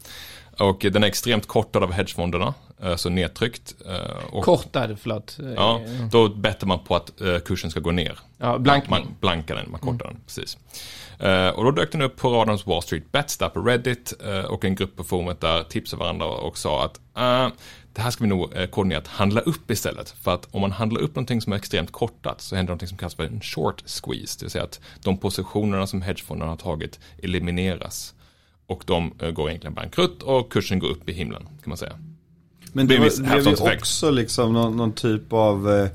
[0.58, 3.74] Och den är extremt kortad av hedgefonderna, eh, så nedtryckt.
[3.86, 5.36] eh, Och, Kortad, förlåt.
[5.56, 5.80] Ja,
[6.12, 8.18] då bettar man på att eh, kursen ska gå ner.
[8.38, 8.90] Ja, blankning.
[8.90, 10.58] Man blankar den, man kortar den, precis.
[11.54, 14.12] Och då dök den upp på radarns Wall Street Bets där på Reddit
[14.48, 17.00] och en grupp på forumet där tipsade varandra och sa att
[17.98, 20.10] det här ska vi nog eh, koordinera att handla upp istället.
[20.10, 22.98] För att om man handlar upp någonting som är extremt kortat så händer någonting som
[22.98, 24.38] kallas för en short squeeze.
[24.38, 28.14] Det vill säga att de positionerna som hedgefonderna har tagit elimineras.
[28.66, 31.92] Och de eh, går egentligen bankrutt och kursen går upp i himlen kan man säga.
[32.72, 35.88] Men Det blev ju också liksom någon, någon typ av eh,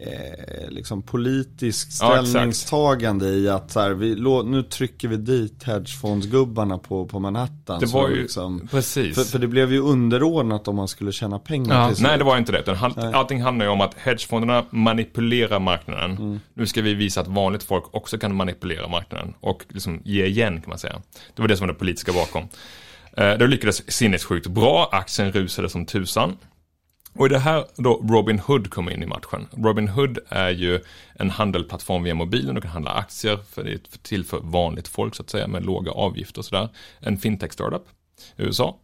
[0.00, 2.28] eh, liksom politisk Ja, exakt.
[2.28, 7.80] ställningstagande i att så här, vi, nu trycker vi dit hedgefondsgubbarna på, på Manhattan.
[7.80, 9.14] Det var ju, liksom, precis.
[9.14, 11.94] för, för det blev ju underordnat om man skulle tjäna pengar Ja.
[11.94, 12.00] slut.
[12.08, 12.58] Nej, det var inte det.
[12.60, 16.10] Utan all- allting handlar ju om att hedgefonderna manipulerar marknaden.
[16.10, 16.40] Mm.
[16.54, 20.60] Nu ska vi visa att vanligt folk också kan manipulera marknaden och liksom ge igen
[20.60, 21.00] kan man säga.
[21.34, 22.42] Det var det som var det politiska bakom.
[23.16, 26.36] Eh, Det lyckades sinnessjukt bra, aktien rusade som tusan.
[27.18, 29.46] Och i det här då Robin Hood kommer in i matchen.
[29.50, 30.80] Robin Hood är ju
[31.14, 35.14] en handelplattform via mobilen, du kan handla aktier, för det är till för vanligt folk
[35.14, 36.68] så att säga, med låga avgifter och sådär.
[37.00, 37.82] En fintech-startup
[38.36, 38.78] i USA.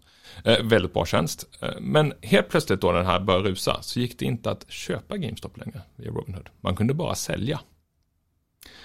[0.44, 1.46] Eh, väldigt bra tjänst.
[1.60, 4.70] Eh, men helt plötsligt då när den här började rusa så gick det inte att
[4.70, 6.48] köpa GameStop längre via Robinhood.
[6.60, 7.60] Man kunde bara sälja.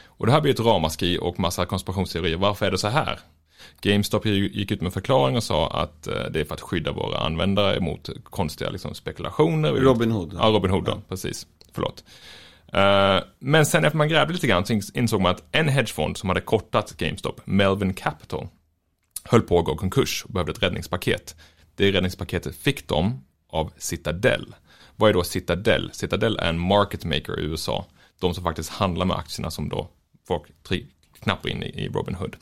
[0.06, 2.38] Och det här blir ett ramaskri och massa konspirationsteorier.
[2.38, 3.20] Varför är det så här?
[3.82, 7.18] GameStop gick ut med förklaring och sa att eh, det är för att skydda våra
[7.18, 9.72] användare mot konstiga liksom, spekulationer.
[9.72, 10.34] Robin Hood.
[10.40, 11.48] Ja, Robin Hood då, precis.
[11.74, 12.04] Förlåt.
[12.74, 16.30] Eh, men sen efter man grävde lite grann så insåg man att en hedgefond som
[16.30, 18.48] hade kortat GameStop, Melvin Capital,
[19.24, 21.36] höll på att gå konkurs och behövde ett räddningspaket.
[21.76, 24.56] Det räddningspaketet fick de av Citadel.
[24.96, 25.90] Vad är då Citadel?
[25.94, 27.86] Citadel är en market maker i USA.
[28.20, 29.90] De som faktiskt handlar med aktierna som då
[30.28, 30.44] folk
[31.20, 32.36] knappar in i, Robinhood.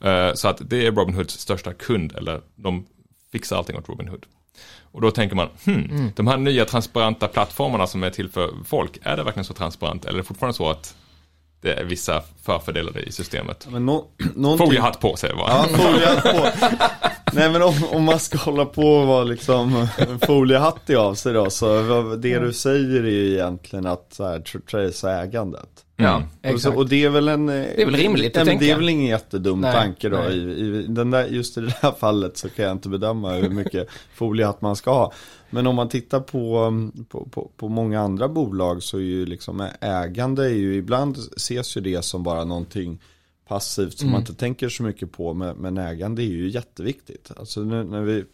[0.00, 2.86] Eh, så att det är Robinhoods största kund, eller de
[3.32, 4.26] fixar allting åt Robinhood.
[4.82, 8.98] Och då tänker man, hmm, de här nya transparenta plattformarna som är till för folk,
[9.02, 10.04] är det verkligen så transparent?
[10.04, 10.96] Eller är det fortfarande så att
[11.60, 13.66] det är vissa förfördelade i systemet?
[13.70, 14.66] Men nå, någonting...
[14.66, 15.44] Foliehatt på sig va?
[15.48, 16.68] Ja, foliehatt på.
[17.34, 19.86] Nej men om, om man ska hålla på och vara liksom
[20.26, 24.24] foliehattig av sig då, så det du säger är ju egentligen att så
[25.08, 25.68] här, ägandet.
[25.96, 26.76] Ja, Och, så, exakt.
[26.76, 27.46] och det är väl en...
[27.46, 28.76] Det är väl rimligt att Det är tänka.
[28.76, 30.30] väl ingen jättedum Nej, tanke då.
[30.30, 33.48] I, i den där, just i det här fallet så kan jag inte bedöma hur
[33.50, 35.12] mycket foliehatt man ska ha.
[35.50, 39.26] Men om man tittar på, um, på, på, på många andra bolag så är ju
[39.26, 42.98] liksom ägande är ju ibland ses ju det som bara någonting
[43.44, 45.34] passivt som man inte tänker så mycket på.
[45.34, 47.30] Men, men ägande är ju jätteviktigt.
[47.36, 48.24] Alltså när, när vi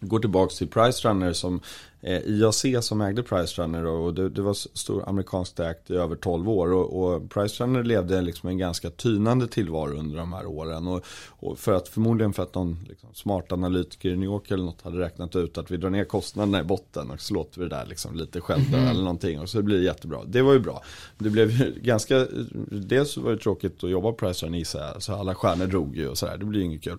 [0.00, 1.60] går tillbaka till Price Runner som
[2.02, 6.48] IAC som ägde Price Runner och, det, det var stor amerikanskt ägt i över 12
[6.48, 10.88] år och, och Price Runner levde liksom en ganska tynande tillvaro under de här åren
[10.88, 14.64] och, och för att förmodligen för att någon liksom, smart analytiker i New York eller
[14.64, 17.68] något hade räknat ut att vi drar ner kostnaderna i botten och så låter vi
[17.68, 20.18] det där liksom lite självdö eller någonting och så blir det jättebra.
[20.26, 20.82] Det var ju bra.
[21.18, 22.26] Det blev ju ganska,
[22.70, 25.96] dels var det tråkigt att jobba på Price Runner gissar jag, så alla stjärnor drog
[25.96, 26.98] ju och sådär, det blir ju inget kul.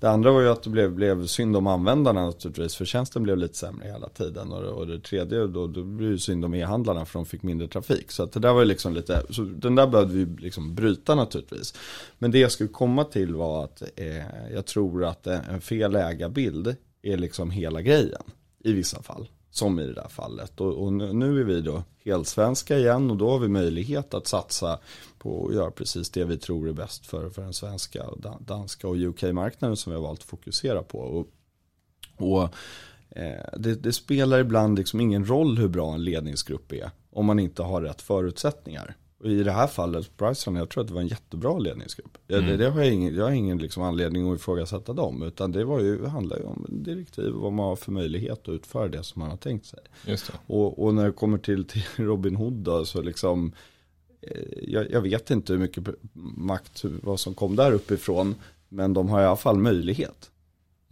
[0.00, 3.38] Det andra var ju att det blev, blev synd om användarna naturligtvis, för tjänsten blev
[3.38, 4.37] lite sämre hela tiden.
[4.42, 7.68] Och, och det tredje, då, då blir det synd om e-handlarna för de fick mindre
[7.68, 8.10] trafik.
[8.10, 11.14] Så att det där var ju liksom lite, så den där behövde vi liksom bryta
[11.14, 11.74] naturligtvis.
[12.18, 16.76] Men det jag skulle komma till var att eh, jag tror att en fel ägarbild
[17.02, 18.22] är liksom hela grejen
[18.64, 19.28] i vissa fall.
[19.50, 20.60] Som i det där fallet.
[20.60, 24.26] Och, och nu, nu är vi då helsvenska igen och då har vi möjlighet att
[24.26, 24.78] satsa
[25.18, 28.88] på att göra precis det vi tror är bäst för, för den svenska, och danska
[28.88, 30.98] och UK-marknaden som vi har valt att fokusera på.
[30.98, 31.26] Och,
[32.16, 32.54] och
[33.56, 37.62] det, det spelar ibland liksom ingen roll hur bra en ledningsgrupp är om man inte
[37.62, 38.96] har rätt förutsättningar.
[39.20, 42.18] Och i det här fallet, Bryson, jag tror att det var en jättebra ledningsgrupp.
[42.26, 45.22] Ja, det, det har jag ingen, jag har ingen liksom anledning att ifrågasätta dem.
[45.22, 48.38] Utan det var ju, det handlar ju om direktiv och vad man har för möjlighet
[48.42, 49.78] att utföra det som man har tänkt sig.
[50.46, 53.52] Och, och när det kommer till, till Robin Hood då, så liksom
[54.20, 55.84] eh, jag, jag vet inte hur mycket
[56.36, 58.34] makt, vad som kom där uppifrån.
[58.68, 60.30] Men de har i alla fall möjlighet.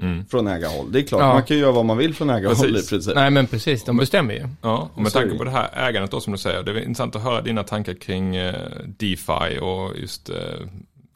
[0.02, 0.26] Mm.
[0.26, 0.92] Från ägarhåll.
[0.92, 1.32] Det är klart, Ja.
[1.32, 2.86] man kan göra vad man vill från ägarhåll Precis.
[2.86, 3.14] i princip.
[3.14, 4.48] Nej men precis, de bestämmer ju.
[4.62, 5.38] Ja, och med tanke det.
[5.38, 7.94] på det här ägandet då som du säger, det är intressant att höra dina tankar
[7.94, 8.54] kring eh,
[8.86, 10.36] DeFi och just eh,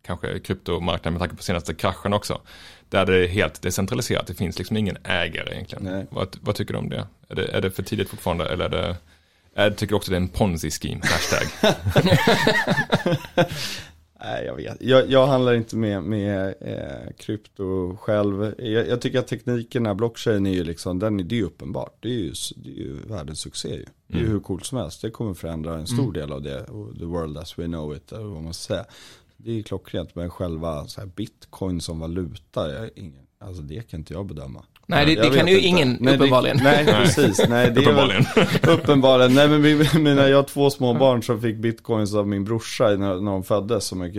[0.07, 2.41] kanske kryptomarknaden med tanke på senaste kraschen också.
[2.89, 5.85] Där det är helt decentraliserat, det finns liksom ingen ägare egentligen.
[5.85, 6.07] Nej.
[6.11, 7.07] Vad, vad tycker du om det?
[7.29, 7.47] Är, det?
[7.47, 8.97] är det för tidigt fortfarande eller är det,
[9.55, 11.47] är, tycker också det är en ponzi-scheme, hashtag?
[14.23, 14.83] Nej, jag vet.
[14.83, 18.55] Jag, jag handlar inte med, med eh, krypto själv.
[18.59, 21.97] Jag, jag tycker att teknikerna, blockchain är ju liksom, den, är- det är ju uppenbart.
[22.01, 23.85] Det är ju, det är ju världens succé ju.
[24.07, 25.03] Det är ju hur coolt som helst.
[25.03, 26.65] Det kommer förändra en stor del av det.
[26.99, 28.85] The world as we know it, eller vad man ska säga.
[29.37, 33.91] Det är ju klockrent, men själva så här, bitcoin som valuta, jag ingen, Alltså det
[33.91, 34.65] kan inte jag bedöma.
[34.91, 35.67] Nej, det, det kan ju inte.
[35.69, 36.61] ingen, Nej, det- uppenbarligen.
[36.63, 37.43] Nej, precis.
[37.49, 38.25] Nej, det Uppenbarligen.
[38.35, 39.35] Väl, uppenbarligen.
[39.35, 42.85] Nej, men vi- mina, jag har två små barn som fick bitcoins av min brorsa
[42.89, 44.13] när, när de föddes som en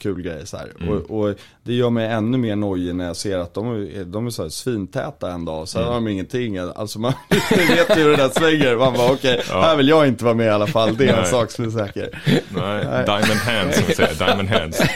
[0.00, 0.66] kul grej så här.
[0.80, 0.94] Mm.
[0.94, 1.34] Och, och
[1.64, 4.42] det gör mig ännu mer nojig när jag ser att de är, de är så
[4.42, 5.92] här svintäta en dag, sen Mm.
[5.92, 6.58] har de ingenting.
[6.58, 7.12] Alltså man
[7.68, 8.76] vet ju hur det där svänger.
[8.76, 9.60] Man bara okej, Ja.
[9.62, 10.96] här vill jag inte vara med i alla fall.
[10.96, 12.22] Det är en sak som är säker.
[12.48, 14.78] Nej, diamond hands som vi säger, diamond hands.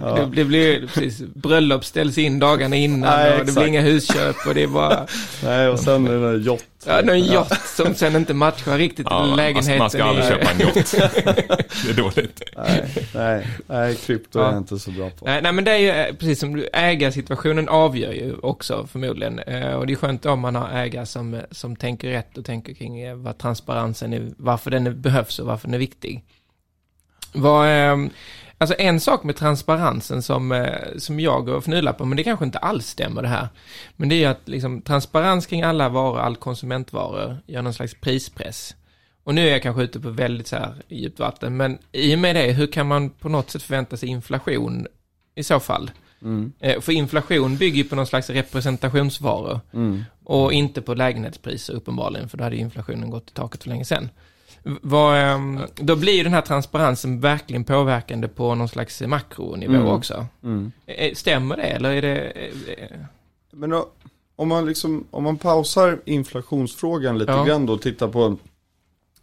[0.00, 3.56] det, det blir precis, bröllop ställs in dagarna innan Nej, och det exakt.
[3.58, 5.06] blir inga husköp och det är bara,
[5.44, 6.64] Nej, och sen är det en yacht.
[6.86, 9.78] ja, någon yacht som sen inte matchar riktigt Ja, lägenheten.
[9.78, 10.74] man ska aldrig i- köpa en yacht.
[11.84, 12.42] Det är dåligt.
[12.56, 14.48] Nej, nej, nej, krypto är Ja.
[14.50, 15.24] jag inte så bra på.
[15.24, 19.38] Nej, nej, men det är ju eh, precis som du, ägarsituationen avgör ju också förmodligen.
[19.38, 22.44] Eh, och det är skönt om man har ägare som, eh, som tänker rätt och
[22.44, 26.24] tänker kring vad transparensen är, varför den är, behövs och varför den är viktig.
[27.36, 28.08] Vad, eh,
[28.58, 32.44] alltså en sak med transparensen som, eh, som jag och fnular på, men det kanske
[32.44, 33.48] inte alls stämmer det här.
[33.96, 37.94] Men det är ju att liksom, transparens kring alla varor, all konsumentvaror, gör någon slags
[37.94, 38.74] prispress.
[39.24, 42.18] Och nu är jag kanske ute på väldigt så här djupt vatten, men i och
[42.18, 44.86] med det, hur kan man på något sätt förvänta sig inflation
[45.34, 45.90] i så fall?
[46.22, 50.04] Mm, Eh, För inflation bygger ju på någon slags representationsvaror mm.
[50.24, 54.08] och inte på lägenhetspriser uppenbarligen, för då hade inflationen gått i taket för länge sedan.
[54.82, 59.86] Vad, ehm, då blir ju den här transparensen verkligen påverkande på någon slags makronivå Mm.
[59.86, 60.26] också.
[60.42, 60.72] Mm.
[60.86, 62.20] Eh, Stämmer det, eller är det...
[62.82, 62.98] eh,
[63.52, 63.88] Men då,
[64.36, 67.44] om man liksom, om man pausar inflationsfrågan lite Ja.
[67.44, 68.36] grann då och tittar på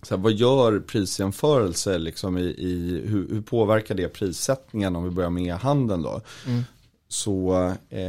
[0.02, 5.10] så här, vad gör prisjämförelse liksom i, i hur, hur påverkar det prissättningen om vi
[5.10, 6.22] börjar med handeln då?
[6.48, 6.62] Mm.
[7.08, 7.54] Så
[7.90, 8.00] eh,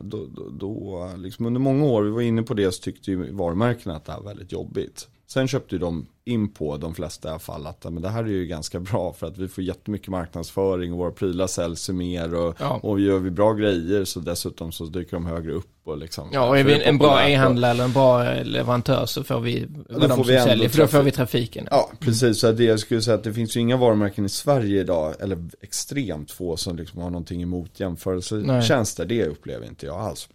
[0.00, 3.32] då, då, då liksom under många år, vi var inne på det, så tyckte ju
[3.32, 5.08] varumärkena att det här var väldigt jobbigt.
[5.28, 8.80] Sen köpte de in på de flesta fall att men det här är ju ganska
[8.80, 12.80] bra för att vi får jättemycket marknadsföring och våra prylar säljs mer och, Ja.
[12.82, 16.28] och gör vi bra grejer så dessutom så dyker de högre upp och liksom.
[16.32, 19.66] Ja, och är vi en bra e-handlare eller en bra eh, leverantör så får vi
[19.88, 21.68] vad de får som vi säljer, för då får vi trafiken.
[21.70, 22.40] Ja, precis.
[22.40, 25.38] Så det jag skulle säga att det finns ju inga varumärken i Sverige idag, eller
[25.60, 29.04] extremt få som liksom har någonting emot jämförelsetjänster.
[29.04, 30.28] Det upplever inte jag alls.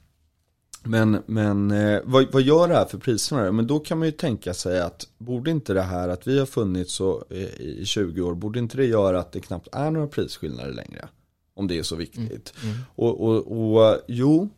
[0.84, 3.52] Men, men eh, vad, vad gör det här för priserna?
[3.52, 6.46] Men då kan man ju tänka sig att borde inte det här att vi har
[6.46, 10.08] funnits så, eh, i 20 år, borde inte det göra att det knappt är några
[10.08, 11.08] prisskillnader längre?
[11.54, 12.54] Om det är så viktigt.
[12.96, 14.50] Och, och, och jo,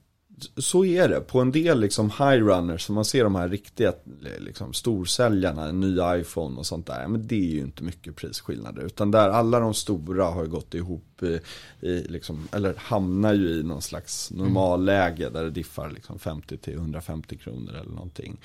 [0.57, 1.19] så är det.
[1.19, 3.93] På en del liksom high runners, som man ser de här riktiga
[4.39, 7.07] liksom, storsäljarna, en ny iPhone och sånt där.
[7.07, 8.81] Men det är ju inte mycket prisskillnader.
[8.81, 11.39] Utan där alla de stora har gått ihop i,
[11.87, 16.73] i liksom, eller hamnar ju i någon slags normalläge där det diffar liksom 50 till
[16.73, 18.37] 150 kronor eller någonting.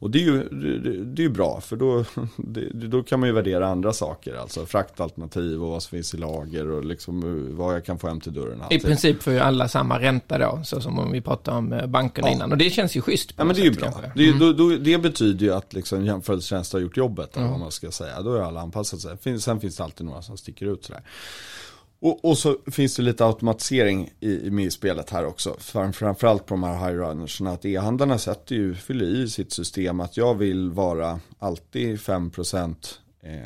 [0.00, 2.04] Och det är ju, det, det är bra för då,
[2.36, 4.34] det, då kan man ju värdera andra saker.
[4.34, 8.08] Alltså fraktalternativ och vad som finns i lager och liksom eh, vad jag kan få
[8.08, 8.58] hem till dörren.
[8.58, 8.80] I allting.
[8.80, 12.28] princip får ju alla samma ränta då, så som om vi pratade om eh, bankerna
[12.28, 12.34] Ja.
[12.34, 12.52] innan.
[12.52, 13.32] Och det känns ju schysst.
[13.36, 13.90] Ja men det är ju bra.
[13.90, 14.12] kanske.
[14.14, 14.38] Det, Mm.
[14.38, 17.90] då, då, det betyder ju att liksom jämförelsetjänst har gjort jobbet, eller vad man ska
[17.90, 18.22] säga.
[18.22, 19.40] Då är alla anpassat sig.
[19.40, 21.02] Sen finns det alltid några som sticker ut sådär.
[22.00, 25.56] Och, och så finns det lite automatisering i, i med i spelet här också.
[25.58, 30.34] Framförallt på de här high-runnerserna Att e-handlarna sätter ju, fyller i sitt system att jag
[30.34, 32.74] vill vara alltid 5%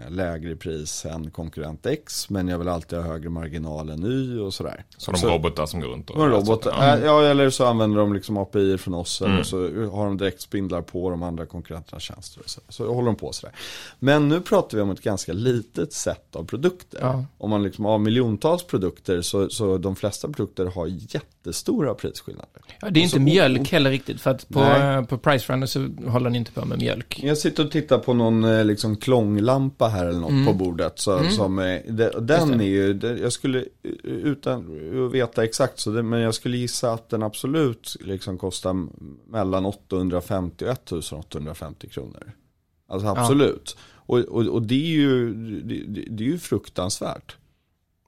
[0.09, 2.31] lägre i pris än konkurrent X.
[2.31, 4.85] Men jag vill alltid ha högre marginal än Y och sådär.
[4.97, 6.29] Så de Så- robotar som går runt och...
[6.31, 6.73] robot, Ja.
[6.81, 6.99] ja.
[6.99, 9.33] ja eller så använder de liksom API från oss Mm.
[9.33, 9.57] eller så
[9.91, 12.41] har de direktspindlar på de andra konkurrenternas tjänster.
[12.45, 13.55] Och så, så håller de på sådär.
[13.99, 16.99] Men nu pratar vi om ett ganska litet sätt av produkter.
[17.03, 17.25] Ja.
[17.39, 22.49] Om man liksom har miljontals produkter så, så de flesta produkter har jättestora prisskillnader.
[22.81, 24.95] Ja, det är inte Alltså, mjölk heller riktigt, för att på, Nej.
[24.97, 27.21] eh, på Pricerunner så håller ni inte på med mjölk.
[27.23, 30.99] Jag sitter och tittar på någon eh, liksom klånglampa här eller något på bordet.
[30.99, 32.61] Så, som, eh, de, och den Mm.
[32.61, 33.65] Är ju, jag skulle,
[34.03, 34.61] utan
[35.07, 38.87] att veta exakt, så det, men jag skulle gissa att den absolut liksom kostar
[39.31, 42.33] mellan 850 och 1850 kronor.
[42.89, 43.77] Alltså absolut.
[43.95, 47.37] Och, och, och det är ju, det, det- det är ju fruktansvärt.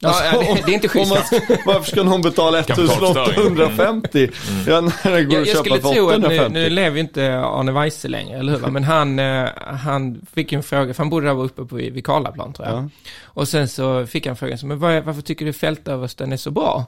[0.04, 1.10] Ja, Alltså, ja, det, det är inte schysst.
[1.10, 1.18] man,
[1.66, 3.30] varför ska någon betala Kapitalförstöring.
[3.30, 4.30] 1850?
[4.66, 6.52] Ja, när det går Jag, jag skulle tro att nu, 850.
[6.52, 8.66] nu lever ju inte Arne Weise längre, eller hur?
[8.66, 12.52] Men han, eh, han fick en fråga, för han bodde där uppe på, vid Karlaplan
[12.52, 12.76] tror jag.
[12.76, 12.88] Ja.
[13.24, 16.36] Och sen så fick han frågan, så, men vad, är- varför tycker du fältöversten är
[16.36, 16.86] så bra?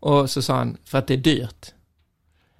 [0.00, 1.66] Och så sa han, för att det är dyrt.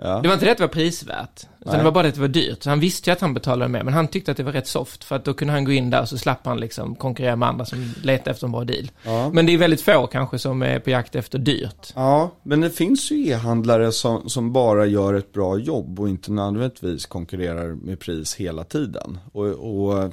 [0.01, 0.21] Ja.
[0.23, 1.79] Det var inte det att det var prisvärt, utan Nej.
[1.79, 2.63] det var bara det att det var dyrt.
[2.63, 4.67] Så han visste ju att han betalade mer, men han tyckte att det var rätt
[4.67, 7.37] soft, för att då kunde han gå in där och så slapp han liksom konkurrera
[7.37, 8.91] med andra som letade efter en bra deal.
[9.03, 9.31] Ja.
[9.33, 11.93] Men det är väldigt få kanske som är på jakt efter dyrt.
[11.95, 16.33] Ja, men det finns ju e-handlare som, som bara gör ett bra jobb och inte
[16.33, 19.19] nödvändigtvis konkurrerar med pris hela tiden.
[19.33, 20.11] Och, och eh,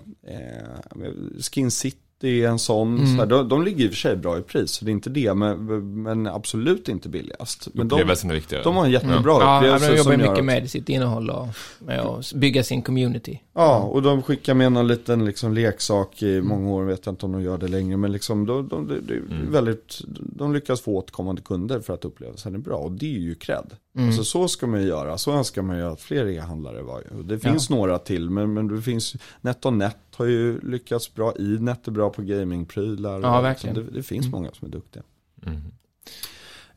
[1.51, 2.95] Skin City det är en sån.
[2.97, 3.07] Mm.
[3.07, 4.93] Så här, de, de ligger i och för sig bra i pris, så det är
[4.93, 7.67] inte det, men, men absolut inte billigast.
[7.73, 8.63] Men de, är viktigare.
[8.63, 9.47] de har en jättebra Mm.
[9.47, 11.47] Ja, upplevelse de jobbar mycket att- med sitt innehåll och
[11.79, 13.41] med att bygga sin community.
[13.53, 17.25] Ja, och de skickar med någon liten liksom leksak i många år, vet jag inte
[17.25, 19.51] om de gör det längre, men liksom de, de, de, de, Mm.
[19.51, 20.01] väldigt,
[20.35, 23.65] de lyckas få återkommande kunder för att upplevelsen är bra, och det är ju cred.
[23.95, 24.07] Mm.
[24.07, 27.39] Alltså så ska man ju göra, så önskar man ju att fler e-handlare var Det
[27.39, 32.09] finns några till, men, men det finns, NetOnNet har ju lyckats bra, Inet är bra
[32.09, 33.21] på gamingprylar.
[33.21, 33.75] Ja, verkligen.
[33.75, 35.03] Det, det finns många som är duktiga.
[35.45, 35.61] Mm.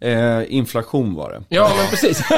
[0.00, 1.42] Eh, inflation var det.
[1.48, 2.22] Ja, men precis.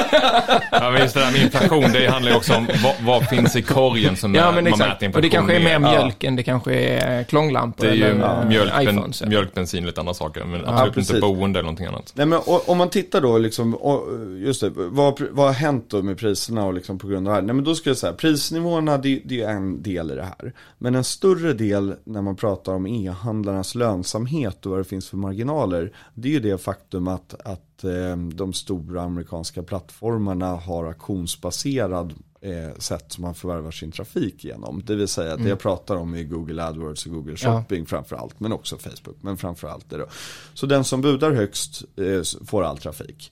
[0.71, 3.55] Ja, men just det där med inflation, det handlar ju också om vad, vad finns
[3.55, 5.01] i korgen som ja, man men mäter exakt.
[5.01, 5.91] inflation Och det kanske är mer med.
[5.91, 9.23] mjölk än det kanske är klånglampor Det är ju eller mjölk, eh, ben, iPhones.
[9.23, 10.43] mjölk, bensin och lite andra saker.
[10.45, 11.09] Men absolut precis.
[11.15, 12.11] inte boende eller någonting annat.
[12.15, 15.85] Nej men och, om man tittar då liksom, och, just det, vad, vad har hänt
[15.89, 17.41] då med priserna och liksom på grund av det här?
[17.41, 20.53] Nej men då skulle jag säga, prisnivåerna det, det är en del i det här.
[20.77, 25.17] Men en större del när man pratar om e-handlarnas lönsamhet och vad det finns för
[25.17, 32.13] marginaler, det är ju det faktum att, att eh, de stora amerikanska plattformarna har auktionsbaserad
[32.41, 34.81] eh, sätt som man förvärvar sin trafik genom.
[34.85, 37.59] Det vill säga att det jag pratar om är Google AdWords och Google Ja.
[37.59, 40.05] Shopping framför allt, men också Facebook, men framför allt det då.
[40.53, 43.31] Så den som budar högst eh, får all trafik.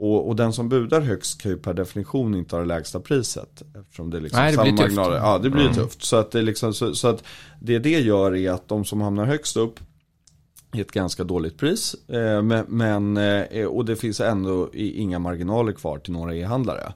[0.00, 3.62] Och, och den som budar högst kan ju per definition inte ha det lägsta priset.
[3.80, 4.96] Eftersom det är liksom Nej, det samma blir tufft.
[4.96, 6.02] Ja, det blir tufft.
[6.02, 7.24] Så att, det är liksom, så, så att
[7.60, 9.80] det det gör är att de som hamnar högst upp
[10.72, 11.94] är ett ganska dåligt pris.
[12.08, 16.92] Eh, men, eh, och det finns ändå i- inga marginaler kvar till några e-handlare.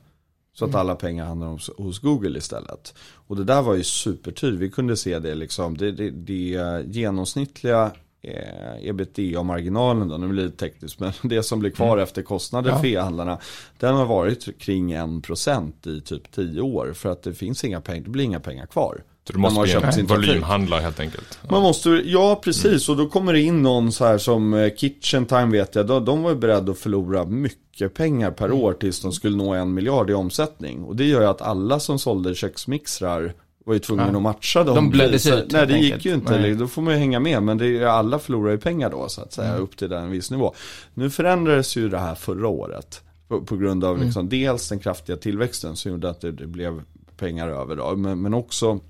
[0.55, 1.47] Så att alla pengar hamnar
[1.83, 2.95] hos, Google istället.
[3.15, 4.63] Och det där var ju supertydligt.
[4.63, 5.77] Vi kunde se det liksom.
[5.77, 7.91] Det, det, det genomsnittliga
[8.23, 12.79] eh, ebitda-marginalen då, nu blir det tekniskt, men det som blir kvar efter kostnader Ja.
[12.79, 13.39] för e-handlarna,
[13.79, 16.93] den har varit kring 1% i typ 10 år.
[16.95, 19.03] För att det finns inga pengar, det blir inga pengar kvar.
[19.27, 20.29] Så du måste Man köpt en sin trafik.
[20.29, 21.39] volymhandlare helt enkelt.
[21.43, 21.49] Ja.
[21.51, 25.27] Man måste, ja precis, och då kommer det in någon så här som eh, Kitchen
[25.27, 28.59] Time vet jag, de, de var ju beredda att förlora mycket pengar per Mm.
[28.59, 30.85] år tills de skulle nå en miljard i omsättning.
[30.85, 34.17] Och det gör ju att alla som sålde köksmixrar var ju tvungna Ja.
[34.17, 34.75] att matcha dem.
[34.75, 36.55] De blöddes ut, Nej det gick ju inte, Nej.
[36.55, 37.43] då får man ju hänga med.
[37.43, 39.63] Men det är, alla förlorar ju pengar då så att säga, Mm.
[39.63, 40.55] upp till den viss nivå.
[40.95, 43.01] Nu förändrades ju det här förra året.
[43.29, 43.97] På, på grund Mm.
[43.97, 46.83] av liksom, dels den kraftiga tillväxten som gjorde att det, det blev
[47.17, 47.97] pengar över då.
[47.97, 48.81] Men, men också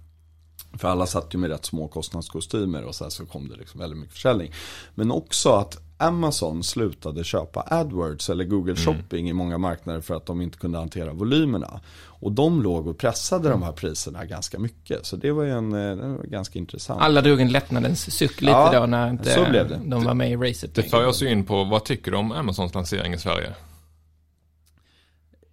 [0.78, 3.98] för alla satt ju med rätt små kostnadskostymer och sen så kom det liksom väldigt
[3.98, 4.52] mycket försäljning.
[4.94, 10.26] Men också att Amazon slutade köpa AdWords eller Google Shopping i många marknader för att
[10.26, 11.80] de inte kunde hantera volymerna.
[12.04, 15.06] Och de låg och pressade de här priserna ganska mycket.
[15.06, 17.00] Så det var ju en, eh, det var ganska intressant.
[17.02, 19.80] Alla drog en lättnadens suck lite Ja, då när inte så blev det.
[19.84, 20.74] de var med i racet.
[20.74, 23.52] Det för oss in på, vad tycker du om Amazons lansering i Sverige?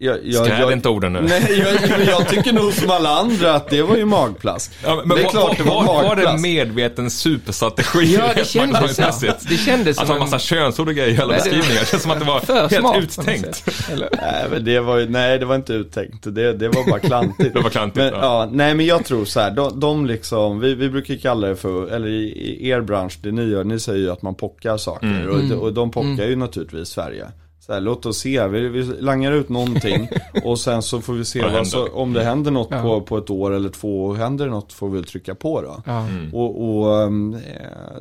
[0.02, 1.22] Jag, jag, Skräv jag, inte orden nu.
[1.22, 4.72] Nej, jag, men jag tycker nog som alla andra att det var ju magplask.
[4.84, 6.42] Ja, men det är var, klart det var var, var det magplask.
[6.44, 8.16] medveten superstrategi?
[8.16, 9.28] Ja, det kändes så.
[9.50, 10.20] Det kändes Att som ha en...
[10.20, 11.80] massa könsord och grejer i alla beskrivningar.
[11.80, 13.64] Det känns som att det var helt smart uttänkt.
[14.22, 16.24] Nej, men det var ju, nej det var inte uttänkt.
[16.36, 17.54] Det, det var bara klantigt.
[17.54, 18.20] Det var klantigt, men, ja.
[18.22, 18.50] ja.
[18.52, 21.88] Nej men jag tror så här, de, de liksom, vi, vi brukar kalla det för,
[21.88, 22.24] eller i,
[22.60, 25.08] i er bransch, det ni gör, ni säger ju att man pockar saker.
[25.08, 25.30] Mm.
[25.30, 27.26] Och, de- och de pockar ju naturligtvis Sverige.
[27.70, 30.10] Så här, låt oss se, vi, vi langar ut någonting
[30.44, 31.98] och sen så får vi se Vad vad så, händer?
[31.98, 32.82] om det händer något Ja.
[32.82, 35.82] på, på ett år eller två, och händer det något får vi trycka på då.
[35.86, 36.08] Ja.
[36.08, 36.34] Mm.
[36.36, 37.40] Och, och ehm, eh,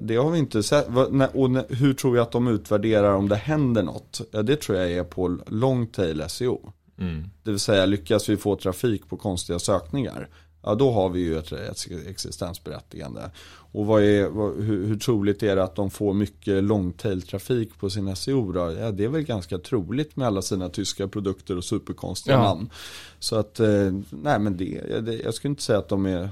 [0.00, 0.86] det har vi inte sett.
[1.34, 4.20] Och hur tror jag att de utvärderar om det händer något?
[4.44, 6.72] Det tror jag är på long tail SEO.
[7.00, 7.24] Mm.
[7.42, 10.28] Det vill säga lyckas vi få trafik på konstiga sökningar.
[10.68, 11.52] Ja då har vi ju ett,
[12.08, 13.30] existensberättigande.
[13.72, 17.22] Och vad är, vad, hur, hur troligt är det att de får mycket long tail
[17.22, 18.72] trafik på sin SEO då?
[18.80, 22.42] Ja det är väl ganska troligt med alla sina tyska produkter och superkonstiga Ja.
[22.42, 22.70] namn.
[23.18, 26.30] Så att, eh, nej men det, det, jag skulle inte säga att de är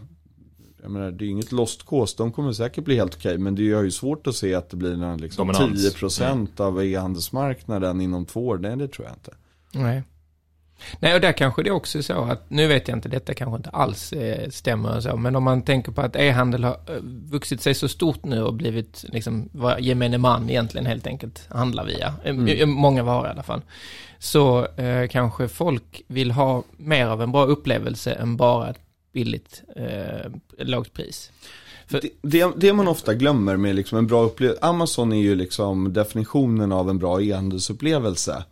[0.82, 3.38] jag menar, det är inget lost cause, de kommer säkert bli helt okej.
[3.38, 5.94] Men det är ju svårt att se att det blir någon liksom Dominans.
[5.94, 8.58] 10% av e-handelsmarknaden inom två år.
[8.58, 9.34] Nej, det tror jag inte.
[9.72, 10.02] Nej.
[11.00, 13.56] Nej, och där kanske det också är så att, nu vet jag inte, detta kanske
[13.56, 16.94] inte alls eh, stämmer och så, men om man tänker på att e-handel har eh,
[17.30, 21.84] vuxit sig så stort nu och blivit liksom vad gemene man egentligen helt enkelt handlar
[21.84, 22.70] via, eh, Mm.
[22.70, 23.62] många varor i alla fall,
[24.18, 28.78] så eh, kanske folk vill ha mer av en bra upplevelse än bara ett
[29.12, 31.30] billigt, eh, lågt pris.
[31.86, 35.34] För- Det, det, det man ofta glömmer med liksom en bra upplevelse, Amazon är ju
[35.34, 38.44] liksom definitionen av en bra e-handelsupplevelse.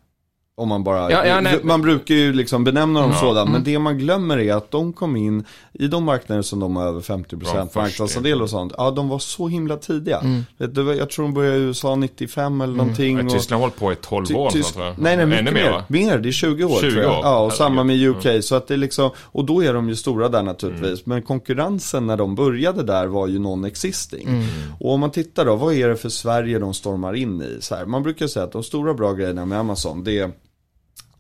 [0.57, 3.99] Om man bara, Ja, ja, man brukar ju liksom benämna dem sådant, men det man
[3.99, 7.75] glömmer är att de kom in i de marknader som de har över 50% först,
[7.75, 8.73] marknadsandel och sånt.
[8.77, 10.23] Ja, de var så himla tidiga.
[10.59, 13.17] Du, jag tror de började i USA 95 eller någonting.
[13.19, 14.51] Ja, och- Tyskland har hållit på i 12 Ty- år.
[14.51, 14.99] tysk- tror jag.
[14.99, 15.71] Nej, nej, mycket mer.
[15.71, 15.85] va?
[15.89, 17.13] Mer, det är 20 år 20 tror jag.
[17.13, 17.21] år.
[17.23, 17.97] Ja, och samma med.
[18.09, 18.45] UK.
[18.45, 20.87] Så att det är liksom, och då är de ju stora där naturligtvis.
[20.87, 21.01] Mm.
[21.05, 24.29] Men konkurrensen när de började där var ju non-existing.
[24.29, 24.45] Mm.
[24.81, 27.57] Och om man tittar då, vad är det för Sverige de stormar in i?
[27.61, 30.31] Så här, man brukar säga att de stora bra grejerna med Amazon, det är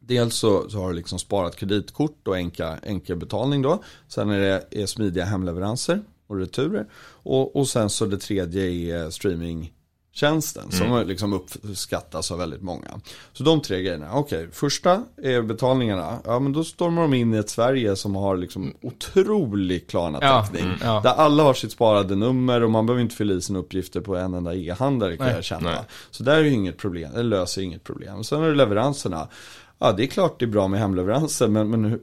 [0.06, 3.82] Dels så, så har du liksom sparat kreditkort och enka, enkel betalning då.
[4.08, 6.86] Sen är det är smidiga hemleveranser och returer.
[7.06, 13.00] Och, och sen så det tredje är streamingtjänsten som liksom uppskattas av väldigt många.
[13.32, 14.08] Så de tre grejerna.
[14.12, 16.18] Okej, första är betalningarna.
[16.24, 20.72] Ja men då stormar de in i ett Sverige som har liksom otrolig Klarna-täckning.
[20.80, 21.00] Ja, ja.
[21.00, 24.16] Där alla har sitt sparade nummer och man behöver inte fylla i sina uppgifter på
[24.16, 25.34] en enda e-handlare kan Nej.
[25.34, 25.70] jag känna.
[25.70, 25.84] Nej.
[26.10, 28.24] Så där är ju inget problem, det löser inget problem.
[28.24, 29.28] Sen är det leveranserna.
[29.84, 32.00] Ja, det är klart det är bra med hemleveranser, men, men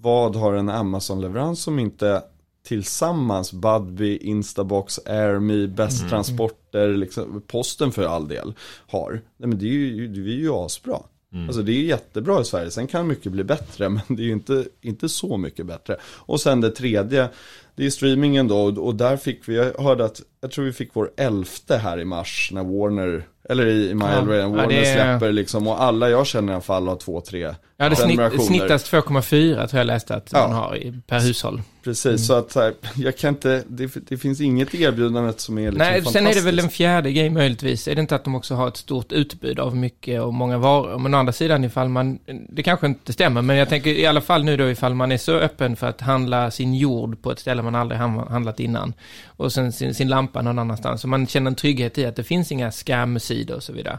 [0.00, 2.22] vad har en Amazon-leverans som inte
[2.66, 6.10] tillsammans Budbee, Instabox, AirMe, Best Mm.
[6.10, 8.54] Transporter, liksom, posten för all del
[8.86, 9.10] har.
[9.36, 10.98] Nej men det är ju, det är ju asbra.
[11.32, 11.46] Mm.
[11.46, 14.32] Alltså det är jättebra i Sverige, sen kan mycket bli bättre, men det är ju
[14.32, 15.96] inte, inte så mycket bättre.
[16.04, 17.28] Och sen det tredje,
[17.74, 20.72] det är streamingen då, och och där fick vi, jag hörde att, jag tror vi
[20.72, 24.10] fick vår elfte här i mars, när Warner, eller i, i My Ja.
[24.18, 26.96] Elrain, Ja, Warner det är- släpper liksom, och alla jag känner i alla fall har
[26.96, 27.54] två, tre
[27.84, 30.38] Ja, det snitt, snittas 2,4 tror jag läste att Ja.
[30.48, 31.62] man har per hushåll.
[31.84, 35.62] Precis, så att så här, jag kan inte, det, det finns inget erbjudande som är
[35.62, 36.76] liksom Nej, sen är det väl en fantastiskt.
[36.76, 37.88] fjärde grej möjligtvis.
[37.88, 40.98] Är det inte att de också har ett stort utbud av mycket och många varor?
[40.98, 42.18] Men å andra sidan ifall man,
[42.48, 45.16] det kanske inte stämmer, men jag tänker i alla fall nu då ifall man är
[45.16, 48.92] så öppen för att handla sin jord på ett ställe man aldrig handlat innan.
[49.26, 51.00] Och sen sin, sin lampa någon annanstans.
[51.00, 53.98] Så man känner en trygghet i att det finns inga scam-sidor och så vidare.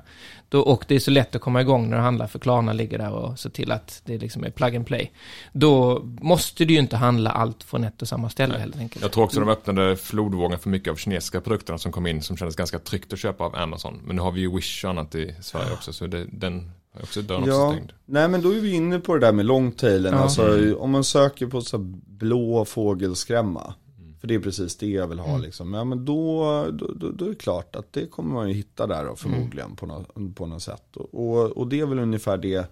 [0.50, 2.98] Då, och det är så lätt att komma igång när du handlar för Klarna ligger
[2.98, 5.12] där och se till att det liksom är plug and play.
[5.54, 9.02] Då måste du ju inte handla allt från ett och samma ställe helt enkelt.
[9.04, 12.38] Jag tror också de öppnade flodvågen för mycket av kinesiska produkterna som kom in som
[12.38, 14.02] kändes ganska tryggt att köpa av Amazon.
[14.06, 17.02] Men nu har vi ju Wish och annat i Sverige också så det, den har
[17.02, 17.92] också dörren också Ja, stängd.
[18.06, 20.14] nej men då är vi inne på det där med longtailen.
[20.14, 20.20] Ja.
[20.20, 23.74] Alltså om man söker på så blå fågelskrämma.
[24.20, 25.74] För det är precis det jag vill ha liksom.
[25.74, 28.88] Ja men då, då, då, då är det klart att det kommer man ju hitta
[28.88, 30.96] där då, förmodligen på, något, på något sätt.
[30.96, 32.72] Och, och, och det är väl ungefär det.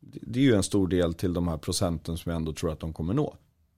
[0.00, 2.80] Det är ju en stor del till de här procenten som jag ändå tror att
[2.80, 3.36] de kommer nå.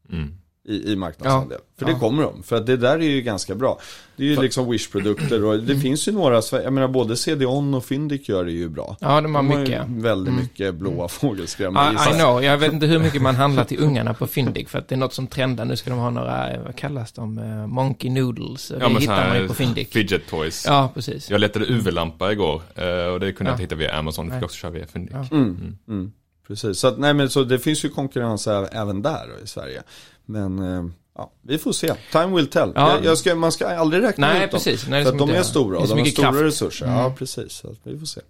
[0.09, 0.35] Mm.
[0.69, 1.59] I, i marknadsandel.
[1.79, 1.99] För det Ja.
[1.99, 2.43] kommer de.
[2.43, 3.79] För att det där är ju ganska bra.
[4.17, 7.85] Det är ju liksom Wish-produkter och det finns ju några, jag menar både CD-ON och
[7.85, 8.97] Fyndik gör det ju bra.
[9.01, 9.83] Ja, de har De har mycket.
[9.89, 13.65] väldigt mycket blåa fågelskrämmor I, i I know, jag vet inte hur mycket man handlar
[13.65, 15.65] till ungarna på Fyndik för att det är något som trendar.
[15.65, 18.69] Nu ska de ha några, vad kallas de, Eh, Monkey Noodles.
[18.69, 19.93] Det Ja men så hittar man ju på Fyndik.
[19.93, 20.65] fidget toys.
[20.69, 21.31] Ja, precis.
[21.31, 23.63] Jag letade UV-lampa igår eh, och det kunde jag Ja.
[23.63, 24.27] inte hitta via Amazon.
[24.27, 25.15] Det fick jag också köra via Fyndik.
[25.15, 25.37] Ja.
[25.37, 26.13] Mm, mm.
[26.47, 29.83] Precis, så att, nej men så det finns ju konkurrens även där i Sverige.
[30.27, 30.85] Men eh,
[31.17, 31.95] ja, vi får se.
[32.13, 32.73] Time will tell.
[32.75, 32.95] Ja.
[32.95, 34.59] Jag, jag ska, man ska aldrig räkna Nej, ut dem.
[34.59, 34.89] precis.
[34.89, 36.43] Nej, det för att de är stora och de har stora kraft.
[36.43, 36.87] resurser.
[36.87, 36.99] Mm.
[36.99, 37.53] Ja, precis.
[37.53, 38.21] Så vi får se.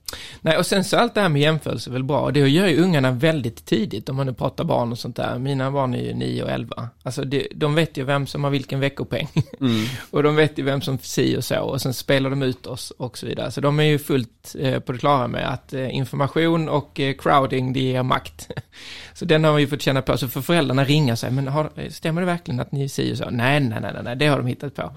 [0.41, 2.31] Nej, och sen så allt det här med jämförelse är väl bra.
[2.31, 5.39] Det gör ju ungarna väldigt tidigt, om man nu pratar barn och sånt där.
[5.39, 6.89] Mina barn är ju 9 och 11.
[7.03, 9.29] Alltså, det, de vet ju vem som har vilken veckopeng.
[9.61, 9.85] Mm.
[10.11, 11.61] och de vet ju vem som si och så.
[11.61, 13.51] Och sen spelar de ut oss och så vidare.
[13.51, 17.15] Så de är ju fullt eh, på det klara med att eh, information och eh,
[17.15, 18.51] crowding, det ger makt.
[19.15, 20.19] så den har vi ju fått känna på.
[20.19, 23.31] Så för föräldrarna ringa sig, men har, stämmer det verkligen att ni si och så?
[23.31, 24.91] Nej, nej, nej, nej, det har de hittat på.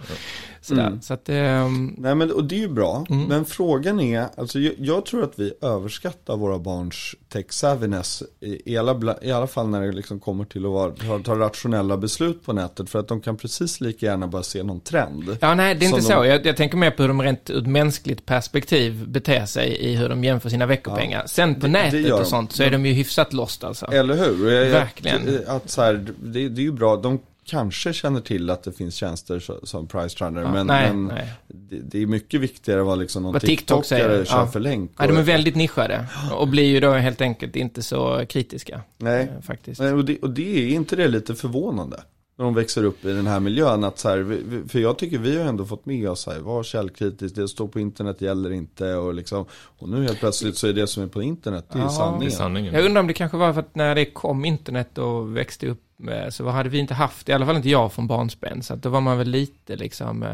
[0.61, 0.87] Sådär.
[0.87, 1.01] Mm.
[1.01, 3.05] Så att, ehm, Nej men och det är ju bra.
[3.09, 3.23] Mm.
[3.25, 8.73] Men frågan är, alltså jag, jag tror att vi överskattar våra barns tech savviness i,
[8.73, 11.97] i, alla, i alla fall när det liksom kommer till att vara, ta, ta rationella
[11.97, 12.89] beslut på nätet.
[12.89, 15.37] För att de kan precis lika gärna bara se någon trend.
[15.41, 16.21] Ja, nej, det är inte så.
[16.21, 19.69] de- Jag, jag tänker mer på hur de rent ur ett mänskligt perspektiv beter sig
[19.85, 21.23] i hur de jämför sina veckopengar.
[21.27, 23.85] Sen på det- det nätet gör och sånt så är de ju hyfsat lost alltså.
[23.85, 24.51] Eller hur?
[24.51, 25.41] Jag- jag- Verkligen.
[25.47, 26.95] Att, så här, det, det är ju bra.
[26.95, 30.41] De kanske känner till att det finns tjänster som Price Runner.
[30.41, 31.33] Ja, men nej, men nej.
[31.47, 34.47] Det, det är mycket viktigare vad liksom någon Vad TikTok TikTokare säger, kör ja.
[34.47, 34.91] för länk.
[34.97, 38.81] Ja, de är väldigt nischade och blir ju då helt enkelt inte så kritiska.
[38.97, 39.81] Nej, eh, Faktiskt.
[39.81, 42.03] Nej, och, det, och det är inte det lite förvånande?
[42.37, 43.83] När de växer upp i den här miljön.
[43.83, 47.35] Att så här, för jag tycker vi har ändå fått med oss här, var källkritisk,
[47.35, 48.95] det står på internet gäller inte.
[48.95, 51.81] Och, liksom, och nu helt plötsligt så är det som är på internet, det är
[51.81, 51.87] Ja.
[51.87, 52.31] Det är sanningen.
[52.31, 52.73] sanningen.
[52.73, 55.84] Jag undrar om det kanske var för att när det kom internet och växte upp
[56.29, 58.89] så hade vi inte haft, i alla fall inte jag från barnsben, så att då
[58.89, 60.29] var man väl lite liksom eh,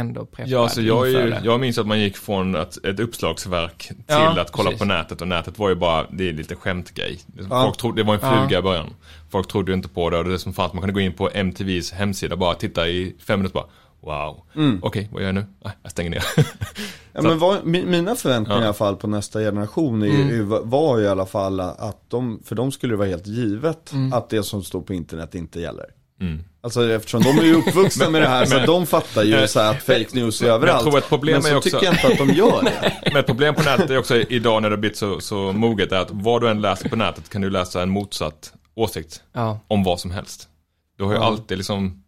[0.00, 3.78] ändå preppad Ja, så jag, ju, jag minns att man gick från att, ett uppslagsverk
[3.78, 4.78] till Ja, att kolla precis.
[4.78, 7.18] på nätet och nätet var ju bara, det är lite skämtgrej.
[7.50, 7.62] Ja.
[7.64, 8.38] Folk trodde, det var en Ja.
[8.38, 8.94] fluga i början.
[9.30, 11.30] Folk trodde ju inte på det och det som fanns, man kunde gå in på
[11.34, 13.66] MTVs hemsida bara titta i fem minuter bara
[14.04, 14.42] Wow.
[14.56, 14.78] Mm.
[14.82, 15.46] Okej, vad gör jag nu?
[15.64, 16.24] Ah, jag stänger ner.
[17.16, 18.62] Ja, men vad, mi- mina förväntningar Ja.
[18.62, 22.42] i alla fall på nästa generation är, ju- var ju i alla fall att de,
[22.44, 25.84] för dem skulle det vara helt givet att det som står på internet inte gäller.
[26.20, 26.44] Mm.
[26.60, 29.60] Alltså eftersom de är ju uppvuxna med det här så att de fattar ju så
[29.60, 30.82] här att fake news är överallt.
[30.82, 32.92] tror ett problem men så är också- tycker jag inte att de gör det.
[33.12, 35.92] Men ett problem på nätet är också idag när det har blivit så, så moget
[35.92, 39.58] är att vad du än läser på nätet kan du läsa en motsatt åsikt Ja.
[39.68, 40.48] om vad som helst.
[40.98, 41.24] Du har ju Ja.
[41.24, 42.03] alltid liksom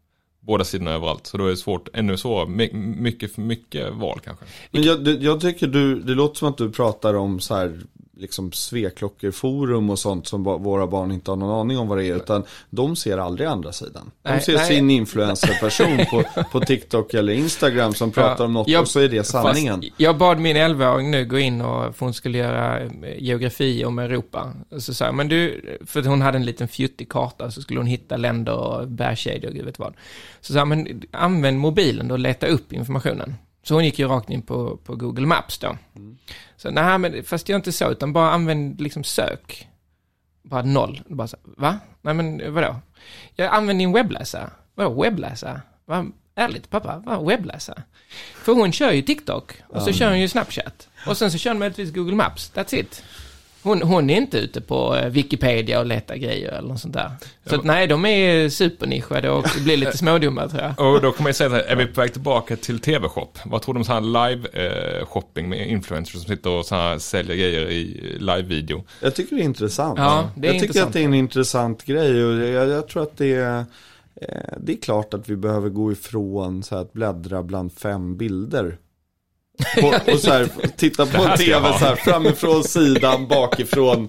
[0.47, 1.27] båda sidorna överallt.
[1.27, 4.45] Så då är det svårt, ännu svårare, My, mycket för mycket val kanske.
[4.71, 7.81] Men jag, jag tycker du, det låter som att du pratar om så här
[8.19, 12.17] liksom sveklockerforum och sånt som våra barn inte har någon aning om vad det är.
[12.17, 14.11] Utan de ser aldrig andra sidan.
[14.23, 14.67] De Nej, ser nej.
[14.67, 19.09] sin influencerperson på, på TikTok eller Instagram som pratar om något jag- och så är
[19.09, 19.83] det sanningen.
[19.97, 22.89] Jag bad min 11-åring nu gå in och, för hon skulle göra eh,
[23.19, 24.53] geografi om Europa.
[24.79, 27.87] Så sa jag, men du, för hon hade en liten fjuttig karta så skulle hon
[27.87, 29.95] hitta länder och bergskedjor och gud vet vad.
[30.41, 33.35] Så sa jag, men använd mobilen då och leta upp informationen.
[33.63, 35.77] Så hon gick ju rakt in på, på Google Maps då.
[36.57, 39.69] Så nej, men fast gör inte så, utan bara använd liksom sök.
[40.43, 41.03] Bara noll.
[41.09, 41.79] Bara så, va?
[42.03, 42.77] Nej men vadå?
[43.35, 44.51] Jag använder din webbläsare.
[44.75, 45.61] Vadå webbläsare?
[45.85, 46.07] Va?
[46.35, 47.83] Ärligt pappa, vad webbläsare?
[48.35, 50.89] För hon kör ju TikTok och så kör hon ju Snapchat.
[51.07, 53.03] Och sen så kör hon möjligtvis Google Maps, that's it.
[53.67, 57.11] Hon, hon är inte ute på eh, Wikipedia och letar grejer eller något sånt där.
[57.47, 60.95] Så att, nej, de är supernischade och blir lite smådumma tror jag.
[60.95, 63.29] Och då kan man ju säga här, är vi på väg tillbaka till TV-shop?
[63.45, 67.37] Vad tror du om så här live-shopping med influencers som sitter och så här säljer
[67.37, 68.85] grejer i live-video?
[69.03, 69.99] Jag tycker det är intressant.
[69.99, 70.89] Ja, det är jag tycker intressant.
[70.89, 73.59] att det är en intressant grej och jag, jag tror att det är,
[74.21, 78.17] eh, det är klart att vi behöver gå ifrån så här att bläddra bland fem
[78.17, 78.79] bilder.
[79.83, 84.09] Och, och så här, titta på en tv så här, framifrån, sidan, bakifrån.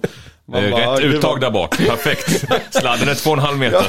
[0.50, 2.44] Man Det är bara, rätt uttag var- där bak, perfekt.
[2.74, 3.82] Sladden är två och en halv meter.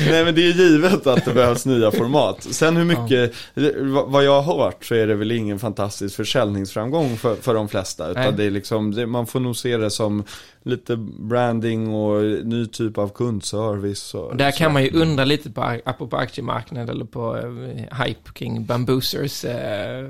[0.10, 2.42] Nej men det är givet att det behövs nya format.
[2.50, 3.32] Sen hur mycket,
[3.80, 7.68] vad- vad jag har hört så är det väl ingen fantastisk försäljningsframgång för, för de
[7.68, 8.10] flesta.
[8.10, 8.32] Utan Nej.
[8.36, 10.24] det är liksom, det, man får nog se det som
[10.64, 14.14] lite branding och ny typ av kundservice.
[14.14, 14.58] Och, där så.
[14.58, 19.44] kan man ju undra lite på, apropå aktiemarknad eller på eh, hype kring bamboosers.
[19.44, 20.04] Eh,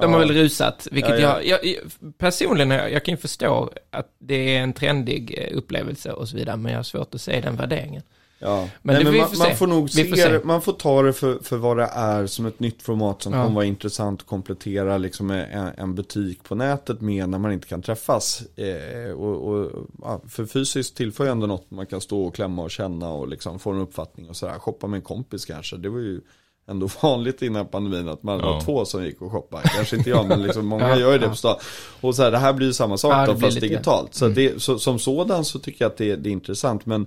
[0.00, 1.42] de har väl rusat, vilket Ja, ja.
[1.42, 6.28] Jag, jag, personligen, jag, kan ju förstå att det är en trendig eh, upplevelse och
[6.28, 8.02] så vidare, men jag har svårt att se den värderingen.
[8.38, 8.68] Ja.
[8.82, 11.38] Men Nej, men man, får man får nog se, får man får ta det för,
[11.42, 13.42] för vad det är som ett nytt format som Ja.
[13.42, 17.66] kommer vara intressant att komplettera liksom en, en butik på nätet med när man inte
[17.68, 18.42] kan träffas.
[18.56, 19.70] Eh, och, och,
[20.02, 23.58] ja, för fysiskt tillför ändå något man kan stå och klämma och känna och liksom
[23.58, 24.58] få en uppfattning och sådär.
[24.58, 26.20] Shoppa med en kompis kanske, det var ju
[26.66, 28.46] ändå vanligt innan pandemin att man Ja.
[28.52, 29.68] var två som gick och shoppade.
[29.68, 31.30] Kanske inte jag men liksom många Ja, gör ju det ja.
[31.30, 31.56] på stan.
[32.00, 34.14] Och så här, det här blir ju samma sak det då fast digitalt.
[34.14, 36.86] Så, det, så som sådan så tycker jag att det, det är intressant.
[36.86, 37.06] Men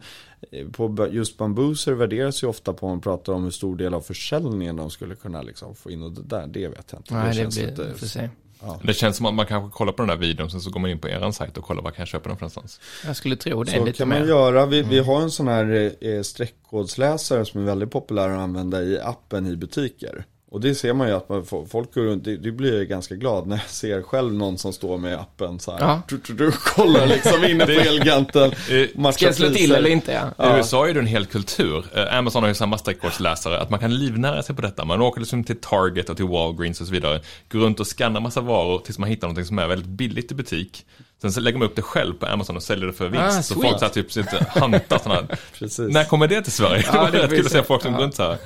[0.51, 3.93] eh, på just bambuser värderas ju ofta på om man pratar om hur stor del
[3.93, 7.13] av försäljningen de skulle kunna liksom få in och det där, det vet jag inte.
[7.13, 8.07] Nej, det, känns blir, lite- vi får
[8.73, 8.87] se.
[8.87, 10.89] Det känns som att man kanske kollar på den där videon, sen så går man
[10.91, 12.79] in på er sajt och kollar vad kan jag köpa den för någonstans.
[13.05, 14.19] Jag skulle tro det Så lite kan mer.
[14.19, 14.65] man göra.
[14.65, 18.99] Vi, vi har en sån här eh, streckkodsläsare som är väldigt populär att använda i
[18.99, 20.25] appen i butiker.
[20.51, 22.87] Och det ser man ju att man, får- folk går runt, det, det blir jag
[22.87, 25.79] ganska glad när jag ser själv någon som står med appen så här.
[25.79, 26.01] Ja.
[26.07, 28.51] Du, du, du, kollar liksom inne på Elganten.
[28.69, 30.11] Eh, Ska jag slå till eller inte?
[30.11, 30.27] Ja.
[30.27, 30.57] I Ja.
[30.57, 31.85] USA är det en hel kultur.
[31.95, 34.85] Eh, Amazon har ju samma streckkodsläsare, att man kan livnära sig på detta.
[34.85, 37.21] Man åker liksom till Target och till Walgreens och så vidare.
[37.51, 40.35] Går runt och skannar massa varor tills man hittar något som är väldigt billigt i
[40.35, 40.85] butik.
[41.21, 43.25] Sen så lägger man upp det själv på Amazon och säljer det för vinst.
[43.27, 43.61] Ah, så sweet.
[43.69, 45.89] folk så här typ sitter hantar sådana här.
[45.91, 46.83] När kommer det till Sverige?
[46.93, 48.37] Ja, det var rätt kul att se folk som går runt så här.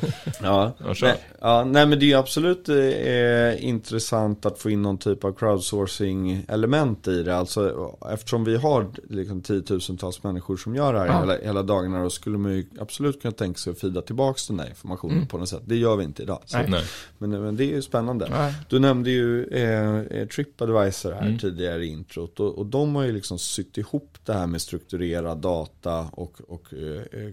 [0.43, 4.97] Ja, nej, ja, nej men det är ju absolut eh, intressant att få in någon
[4.97, 7.35] typ av crowdsourcing-element i det.
[7.37, 11.19] Alltså eftersom vi har liksom tiotusentals människor som gör det här Ja.
[11.19, 14.57] hela, hela dagarna då skulle man ju absolut kunna tänka sig att fida tillbaka den
[14.57, 15.61] där informationen på något sätt.
[15.65, 16.39] Det gör vi inte idag.
[16.45, 16.67] Så, Nej.
[16.69, 16.83] Nej.
[17.17, 18.27] men, men det är ju spännande.
[18.31, 18.53] Nej.
[18.69, 21.39] Du nämnde ju eh, eh, Tripadvisor här Mm.
[21.39, 25.37] tidigare i introt och, och de har ju liksom sytt ihop det här med strukturerad
[25.37, 27.31] data och, och eh, eh,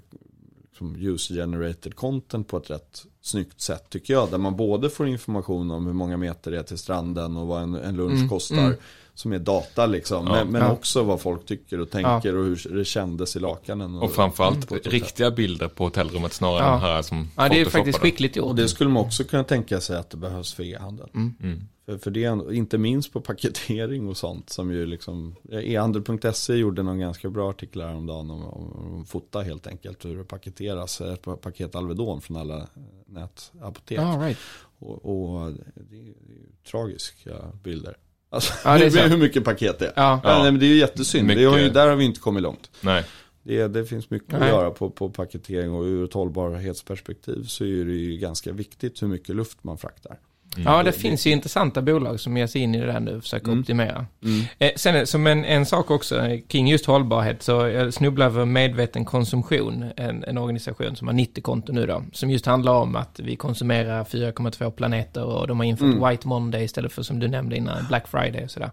[0.78, 4.30] som user-generated content på ett rätt snyggt sätt tycker jag.
[4.30, 7.62] Där man både får information om hur många meter det är till stranden och vad
[7.62, 8.56] en, en lunch Mm, kostar.
[8.66, 8.78] mm.
[9.16, 10.26] Som är data liksom.
[10.26, 10.32] Ja.
[10.32, 10.72] men men Ja.
[10.72, 13.94] också vad folk tycker och tänker och hur det kändes i lakanen.
[13.94, 14.92] Och framförallt ett sätt.
[14.92, 16.74] riktiga bilder på hotellrummet snarare Ja.
[16.74, 18.46] än här som Ja, det är faktiskt skickligt gjort.
[18.46, 21.08] Och det skulle man också kunna tänka sig att det behövs för e-handel.
[21.14, 21.60] Mm.
[21.86, 26.82] För, för det är inte minst på paketering och sånt som ju liksom E-handel.se gjorde
[26.82, 31.00] någon ganska bra artikel häromdagen om, om, om fota helt enkelt hur det paketeras.
[31.00, 32.66] Ett paket Alvedon från alla eh,
[33.06, 33.98] nätapotek.
[33.98, 34.38] Ja, right.
[34.78, 35.52] Och, och
[35.90, 36.14] det är ju
[36.70, 37.96] tragiska bilder.
[38.30, 39.92] Alltså Ja, det är hur, mycket paket det är.
[39.96, 40.20] Ja.
[40.24, 40.42] Ja.
[40.42, 41.28] nej, men det är ju jättesynd.
[41.28, 41.74] Det har ju, Mycket.
[41.74, 42.70] där har vi inte kommit långt.
[42.80, 43.04] Nej.
[43.42, 44.48] Det, det finns mycket att Nej.
[44.48, 49.08] göra på, på paketering och ur ett hållbarhetsperspektiv så är det ju ganska viktigt hur
[49.08, 50.18] mycket luft man fraktar.
[50.64, 53.22] Ja, det finns ju intressanta bolag som ger sig in i det där nu och
[53.22, 53.60] försöker Mm.
[53.60, 54.06] optimera.
[54.58, 58.44] Eh, sen som en, en sak också eh, kring just hållbarhet så jag snubblade över
[58.44, 62.96] medveten konsumtion, en, en organisation som har 90 konton nu då, som just handlar om
[62.96, 66.08] att vi konsumerar 4,2 planeter och de har infört Mm.
[66.10, 68.70] White Monday istället för som du nämnde innan, Black Friday och sådär.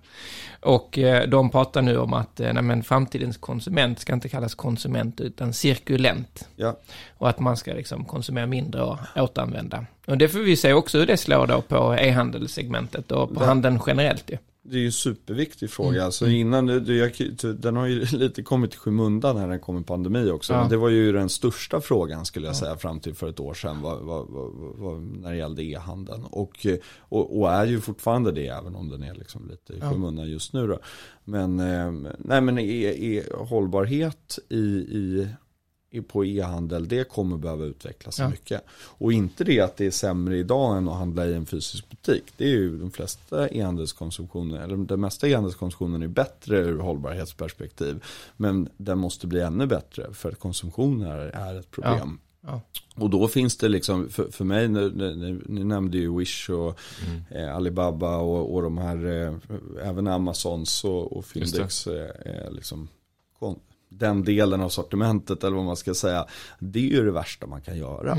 [0.62, 4.56] Och eh, de pratar nu om att eh, nej, men framtidens konsument ska inte kallas
[4.56, 6.50] konsument utan cirkulent.
[6.56, 6.80] Ja.
[7.18, 9.86] Och att man ska liksom konsumera mindre och återanvända.
[10.08, 13.46] Och det får vi se också hur det slår då på e-handelssegmentet och på Det-
[13.46, 14.38] handeln generellt ju.
[14.66, 15.90] Det är ju en superviktig fråga.
[15.90, 16.06] Mm.
[16.06, 17.12] Alltså innan, det, jag,
[17.60, 20.54] den har ju lite kommit i skymundan när den kom i pandemi också.
[20.54, 20.60] Ja.
[20.62, 23.54] Men det var ju den största frågan skulle jag säga fram till för ett år
[23.54, 24.26] sedan vad, vad,
[24.78, 26.24] vad, när det gällde e-handeln.
[26.24, 29.78] Och, eh, och, och är ju fortfarande det även om den är liksom lite i
[29.82, 29.90] Ja.
[29.92, 30.80] skymundan just nu då.
[31.24, 35.28] Men, eh, nej, men e, e, hållbarhet i, i,
[36.02, 38.30] på e-handel det kommer behöva utvecklas Ja.
[38.30, 38.62] mycket.
[38.72, 42.24] Och inte det att det är sämre idag än att handla i en fysisk butik.
[42.38, 48.04] Det är ju de flesta e-handelskonsumtioner, eller den mesta e-handelskonsumtionen är bättre ur hållbarhetsperspektiv.
[48.38, 52.20] Men den måste bli ännu bättre för att konsumtion är, ett problem.
[52.46, 52.62] Ja.
[52.96, 56.80] Och då finns det liksom, för, för mig, ni, ni, ni nämnde ju Wish och
[57.32, 59.34] eh, Alibaba och, och de här, eh,
[59.90, 62.88] även Amazons och, och Findex, eh, är liksom
[63.40, 63.60] kon-
[63.98, 66.26] den delen av sortimentet eller vad man ska säga.
[66.60, 68.18] Det är ju det värsta man kan göra.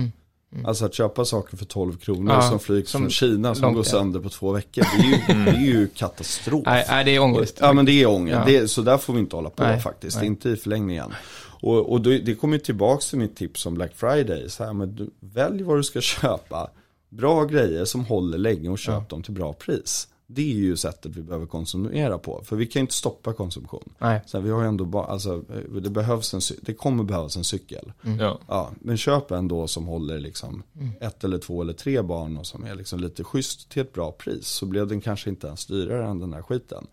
[0.64, 2.35] Alltså att köpa saker för 12 kronor Mm.
[2.35, 3.91] Ja, som flygs som från Kina som går ja.
[3.91, 4.85] sönder på två veckor.
[4.97, 6.62] Det är ju, det är ju katastrof.
[6.66, 7.59] Nej, nej, det är ångest.
[7.61, 8.39] Ja men det är ångest.
[8.47, 8.61] Ja.
[8.61, 10.16] Det så där får vi inte hålla på Nej, faktiskt.
[10.16, 10.27] nej.
[10.27, 11.14] Inte i förlängningen.
[11.61, 14.51] Och, och då, det kommer tillbaka till mitt tips om Black Friday.
[14.51, 16.70] Så här, men du, välj vad du ska köpa.
[17.09, 20.09] Bra grejer som håller länge och köp dem till bra pris.
[20.35, 22.43] Det är ju sättet vi behöver konsumera på.
[22.45, 23.93] För vi kan ju inte stoppa konsumtion.
[23.99, 24.20] Nej.
[24.26, 27.37] Så här, vi har ju ändå bara, alltså, eh, det, behövs en, det kommer behövas
[27.37, 27.93] en cykel.
[28.20, 28.39] Ja.
[28.49, 30.91] Ja, men köp en då som håller liksom Mm.
[31.01, 34.12] ett eller två eller tre barn och som är liksom lite schysst till ett bra
[34.12, 34.47] pris.
[34.47, 36.87] Så blev den kanske inte ens dyrare än den här skiten.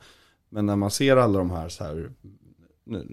[0.49, 2.11] Men när man ser alla de här så här,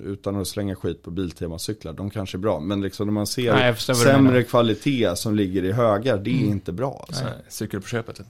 [0.05, 2.61] utan att slänga skit på Biltema-cyklar, de kanske är bra.
[2.61, 4.31] Men liksom när man ser Nej, sämre menar.
[4.31, 4.45] Mm.
[4.45, 7.05] kvalitet som ligger i högar, det är inte bra.
[7.09, 7.25] Alltså.
[7.25, 8.21] Nej, Cykel på köpet.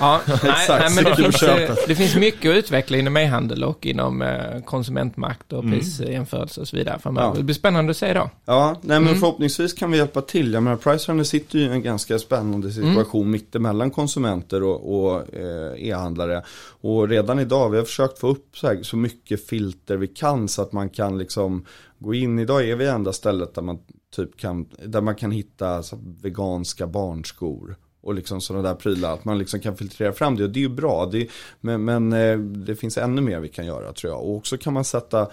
[0.00, 1.40] Ja, nej, Exakt, nej, men det finns,
[1.86, 5.78] det finns mycket att utveckla inom e-handel och inom eh, konsumentmakt och Mm.
[5.80, 7.28] prisjämförelse och så vidare framöver.
[7.28, 7.34] Ja.
[7.36, 8.30] Det blir spännande att se då.
[8.44, 9.04] Ja, nej Mm.
[9.10, 10.52] men förhoppningsvis kan vi hjälpa till.
[10.52, 13.30] Jag menar, Pricerunner sitter ju i en ganska spännande situation Mm.
[13.32, 16.42] mittemellan konsumenter och, och eh, e-handlare.
[16.80, 20.48] Och redan idag, vi har försökt få upp så, här, så mycket filter vi kan
[20.48, 21.64] så att man kan liksom
[21.98, 22.38] gå in.
[22.38, 23.78] Idag är vi enda stället där man
[24.16, 27.76] typ kan, där man kan hitta så, veganska barnskor.
[28.02, 30.44] Och liksom sådana där prylar, att man liksom kan filtrera fram det.
[30.44, 31.28] Och det är ju bra, det,
[31.60, 34.22] men, men eh, det finns ännu mer vi kan göra tror jag.
[34.22, 35.28] Och också kan man sätta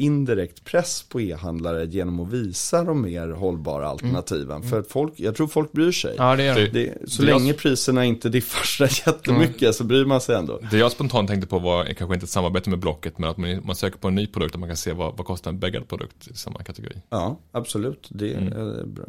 [0.00, 4.62] indirekt press på e-handlare genom att visa de mer hållbara alternativen.
[4.62, 6.14] För att folk, jag tror folk bryr sig.
[6.18, 6.66] Ja, det gör det.
[6.70, 10.60] Det, så Det länge oss- priserna inte diffar så jättemycket så bryr man sig ändå.
[10.70, 13.60] Det jag spontant tänkte på var kanske inte ett samarbete med Blocket, men att man,
[13.66, 15.88] man söker på en ny produkt och man kan se vad, vad kostar en bäggad
[15.88, 16.96] produkt i samma kategori.
[17.10, 18.08] Ja, absolut.
[18.10, 19.04] Det är ett bra,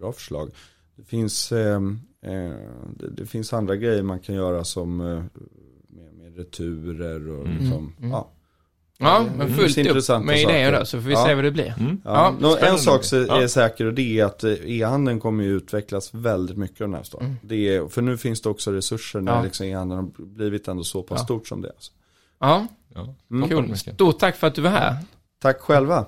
[0.00, 0.50] bra förslag.
[0.96, 1.74] Det finns, eh,
[2.26, 2.52] eh,
[2.98, 5.06] det, det finns andra grejer man kan göra som eh,
[5.88, 8.32] med, med returer och liksom, ja.
[8.98, 11.24] Ja, det men finns fullt upp intressanta med idéer då, så får vi Ja.
[11.26, 11.74] se vad det blir.
[11.80, 12.00] Mm.
[12.04, 13.48] Ja, Ja, nå- en sak så är Ja.
[13.48, 17.36] säker och det är att eh, e-handeln kommer ju utvecklas väldigt mycket de nästa åren.
[17.42, 19.38] Det är, för nu finns det också resurser när Mm.
[19.42, 19.44] Ja.
[19.44, 21.24] liksom e-handeln har blivit ändå så pass Ja.
[21.24, 21.74] stort som det är.
[22.40, 23.14] Ja, Ja.
[23.30, 23.48] Mm.
[23.48, 23.76] Cool.
[23.76, 24.96] Stort tack för att du var här.
[25.42, 26.04] Tack själva.